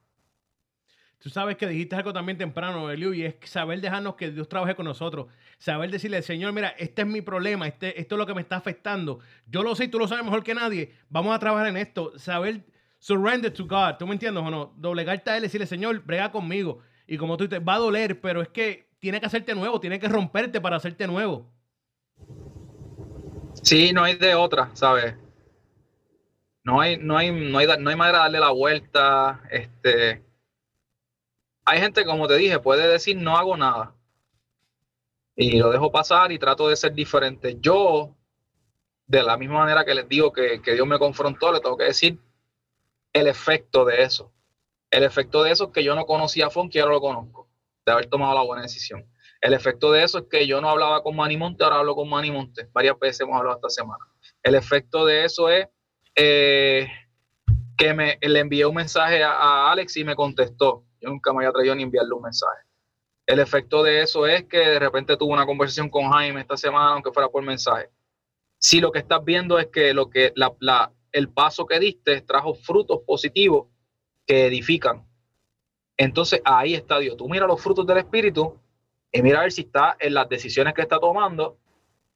[1.20, 4.76] Tú sabes que dijiste algo también temprano, Eliu, y es saber dejarnos que Dios trabaje
[4.76, 5.28] con nosotros.
[5.58, 8.58] Saber decirle, Señor, mira, este es mi problema, este, esto es lo que me está
[8.58, 9.20] afectando.
[9.48, 10.94] Yo lo sé y tú lo sabes mejor que nadie.
[11.10, 12.18] Vamos a trabajar en esto.
[12.20, 12.64] Saber
[13.00, 13.96] surrender to God.
[13.98, 14.74] ¿Tú me entiendes o no?
[14.78, 16.82] Doblegarte a Él y decirle, Señor, brega conmigo.
[17.08, 20.00] Y como tú dices, va a doler, pero es que tiene que hacerte nuevo, tiene
[20.00, 21.52] que romperte para hacerte nuevo.
[23.64, 25.16] Sí, no hay de otra, ¿sabes?
[26.64, 29.42] No hay, no hay, no hay, no hay manera de darle la vuelta.
[29.50, 30.27] Este
[31.68, 33.94] hay gente, como te dije, puede decir no hago nada.
[35.36, 37.58] Y lo dejo pasar y trato de ser diferente.
[37.60, 38.16] Yo,
[39.06, 42.20] de la misma manera que les digo que, Dios me confrontó, le tengo que decir
[43.12, 44.32] el efecto de eso.
[44.90, 47.50] El efecto de eso es que yo no conocía a Fonky, ahora lo conozco,
[47.86, 49.06] de haber tomado la buena decisión.
[49.42, 52.08] El efecto de eso es que yo no hablaba con Manny Monte, ahora hablo con
[52.10, 52.70] Manny Monte.
[52.72, 54.06] Varias veces hemos hablado esta semana.
[54.42, 55.68] El efecto de eso es
[56.16, 56.88] eh,
[57.78, 61.52] que me, le envié un mensaje a Alex y me contestó yo nunca me había
[61.52, 62.62] traído ni enviarle un mensaje.
[63.26, 66.94] El efecto de eso es que de repente tuve una conversación con Jaime esta semana,
[66.94, 67.90] aunque fuera por mensaje.
[68.58, 72.56] Si lo que estás viendo es que, lo que la, el paso que diste trajo
[72.56, 73.68] frutos positivos
[74.26, 75.06] que edifican,
[75.98, 77.18] entonces ahí está Dios.
[77.18, 78.60] Tú mira los frutos del Espíritu
[79.12, 81.58] y mira a ver si está en las decisiones que está tomando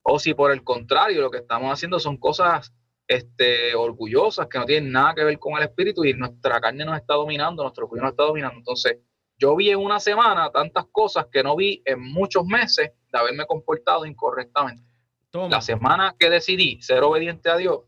[0.04, 2.74] o si por el contrario lo que estamos haciendo son cosas
[3.12, 6.98] este, orgullosas que no tienen nada que ver con el espíritu y nuestra carne nos
[6.98, 8.58] está dominando, nuestro orgullo nos está dominando.
[8.58, 9.00] Entonces,
[9.38, 13.46] yo vi en una semana tantas cosas que no vi en muchos meses de haberme
[13.46, 14.90] comportado incorrectamente.
[15.34, 17.82] La semana que decidí ser obediente a Dios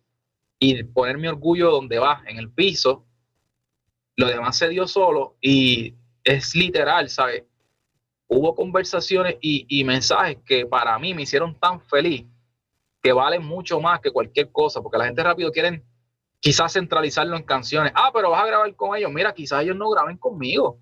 [0.60, 3.06] y poner mi orgullo donde va, en el piso,
[4.18, 5.96] lo demás se dio solo y
[6.26, 7.46] es literal, ¿sabes?
[8.28, 12.26] Hubo conversaciones y, y mensajes que para mí me hicieron tan feliz
[13.04, 15.86] que valen mucho más que cualquier cosa, porque la gente rápido quieren
[16.40, 17.92] quizás centralizarlo en canciones.
[17.96, 19.12] Ah, pero vas a grabar con ellos.
[19.12, 20.80] Mira, quizás ellos no graben conmigo,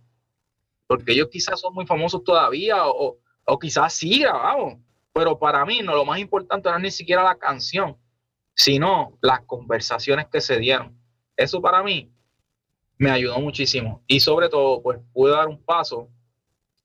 [0.86, 3.17] porque ellos quizás son muy famosos todavía, o,
[3.59, 4.76] quizás sí grabamos.
[5.11, 7.97] Pero para mí, no, lo más importante no es ni siquiera la canción,
[8.53, 10.95] sino las conversaciones que se dieron.
[11.36, 12.13] Eso para mí
[12.99, 14.03] me ayudó muchísimo.
[14.05, 16.07] Y sobre todo, pues pude dar un paso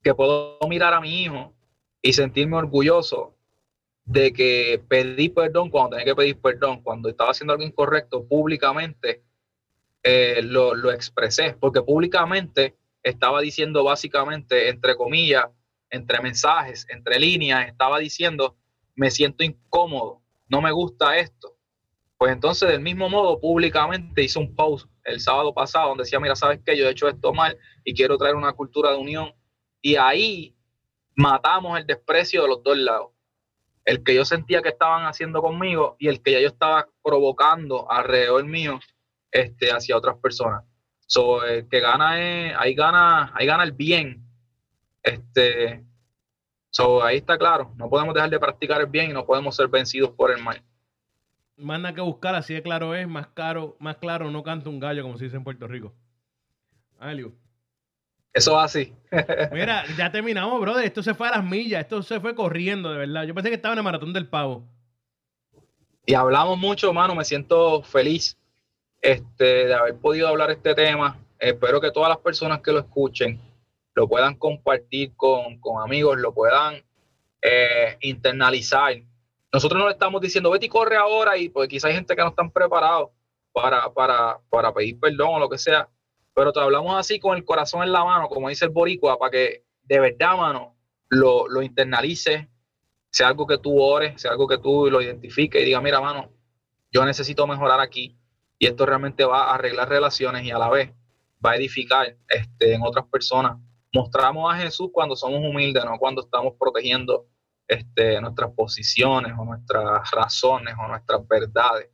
[0.03, 1.53] que puedo mirar a mi hijo
[2.01, 3.36] y sentirme orgulloso
[4.07, 9.23] de que pedí perdón cuando tenía que pedir perdón, cuando estaba haciendo algo incorrecto públicamente,
[10.03, 15.47] eh, lo, lo, expresé, porque públicamente estaba diciendo básicamente, entre comillas,
[15.91, 18.57] entre mensajes, entre líneas, estaba diciendo,
[18.95, 21.57] me siento incómodo, no me gusta esto.
[22.17, 26.35] Pues entonces, del mismo modo, públicamente hice un post el sábado pasado donde decía, mira,
[26.35, 26.77] ¿sabes qué?
[26.77, 29.35] Yo he hecho esto mal y quiero traer una cultura de unión.
[29.83, 30.57] Y ahí
[31.15, 33.16] matamos el desprecio de los dos lados.
[33.87, 37.91] El que yo sentía que estaban haciendo conmigo y el que ya yo estaba provocando
[37.91, 38.79] alrededor mío
[39.31, 40.63] este, hacia otras personas.
[41.07, 44.23] So, el que gana es, ahí gana, ahí gana el bien.
[45.03, 45.83] Este,
[46.69, 47.73] so, ahí está claro.
[47.77, 50.63] No podemos dejar de practicar el bien y no podemos ser vencidos por el mal
[51.57, 54.81] más nada que buscar, así de claro es, más caro, más claro no canta un
[54.81, 55.95] gallo, como se dice en Puerto Rico.
[56.99, 57.33] Alio.
[58.37, 58.93] Eso va así.
[59.53, 60.85] Mira, ya terminamos, brother.
[60.85, 63.25] Esto se fue a las millas, esto se fue corriendo, de verdad.
[63.25, 64.69] Yo pensé que estaba en el maratón del pavo.
[66.05, 67.15] Y hablamos mucho, mano.
[67.15, 68.39] Me siento feliz
[69.01, 71.19] este, de haber podido hablar este tema.
[71.39, 73.41] Espero que todas las personas que lo escuchen
[73.95, 76.85] lo puedan compartir con, amigos, lo puedan
[77.41, 78.97] eh, internalizar
[79.57, 82.21] nosotros no le estamos diciendo, vete y corre ahora, y pues quizá hay gente que
[82.21, 83.09] no están preparados
[83.53, 85.89] para, para, para pedir perdón o lo que sea,
[86.37, 89.31] pero te hablamos así con el corazón en la mano, como dice el boricua, para
[89.31, 90.77] que de verdad, mano,
[91.09, 92.51] lo, lo internalice,
[93.09, 96.31] sea algo que tú ores, sea algo que tú lo identifiques y diga, mira, mano,
[96.93, 98.19] yo necesito mejorar aquí
[98.59, 100.93] y esto realmente va a arreglar relaciones y a la vez
[101.45, 103.57] va a edificar este, en otras personas.
[103.95, 107.29] Mostramos a Jesús cuando somos humildes, no cuando estamos protegiendo
[107.67, 111.89] este, nuestras posiciones o nuestras razones o nuestras verdades.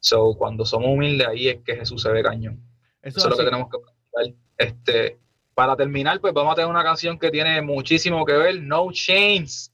[0.00, 2.73] So, cuando somos humildes, ahí es que Jesús se ve cañón.
[3.04, 4.40] Eso, es lo que tenemos que practicar.
[4.56, 5.20] Este,
[5.54, 9.72] para terminar, pues vamos a tener una canción que tiene muchísimo que ver, No Chains.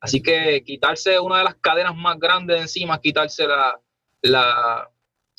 [0.00, 3.80] Así que quitarse una de las cadenas más grandes de encima, quitarse la,
[4.22, 4.90] la,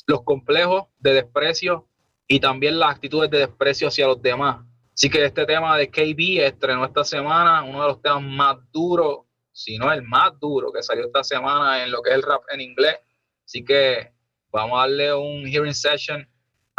[0.06, 1.88] los complejos de desprecio
[2.26, 4.64] y también las actitudes de desprecio hacia los demás.
[4.94, 9.20] Así que este tema de KB estrenó esta semana, uno de los temas más duros
[9.52, 12.42] si no el más duro que salió esta semana en lo que es el rap
[12.52, 12.96] en inglés.
[13.44, 14.12] Así que
[14.50, 16.26] vamos a darle un hearing session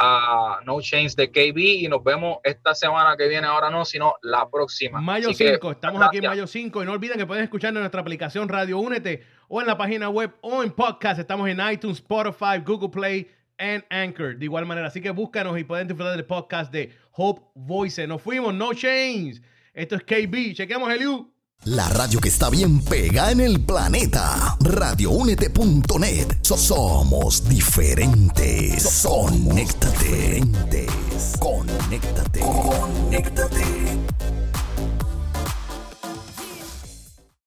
[0.04, 4.16] a No Change de KB y nos vemos esta semana que viene, ahora no, sino
[4.24, 5.00] la próxima.
[5.00, 8.02] Mayo 5, estamos aquí en Mayo 5 y no olviden que pueden escuchar en nuestra
[8.02, 11.20] aplicación Radio Únete o en la página web o en podcast.
[11.20, 13.30] Estamos en iTunes, Spotify, Google Play
[13.60, 14.36] and Anchor.
[14.38, 18.08] De igual manera, así que búscanos y pueden disfrutar del podcast de Hope Voice.
[18.08, 19.40] Nos fuimos, No Change.
[19.76, 20.56] Esto es KB.
[20.56, 21.32] Chequeamos el U.
[21.66, 24.58] La radio que está bien pega en el planeta.
[24.62, 26.38] Radioúnete.net.
[26.42, 29.04] somos diferentes.
[29.04, 30.42] Conéctate.
[30.42, 31.34] Diferentes.
[31.40, 32.40] Conéctate.
[32.40, 33.91] Conéctate.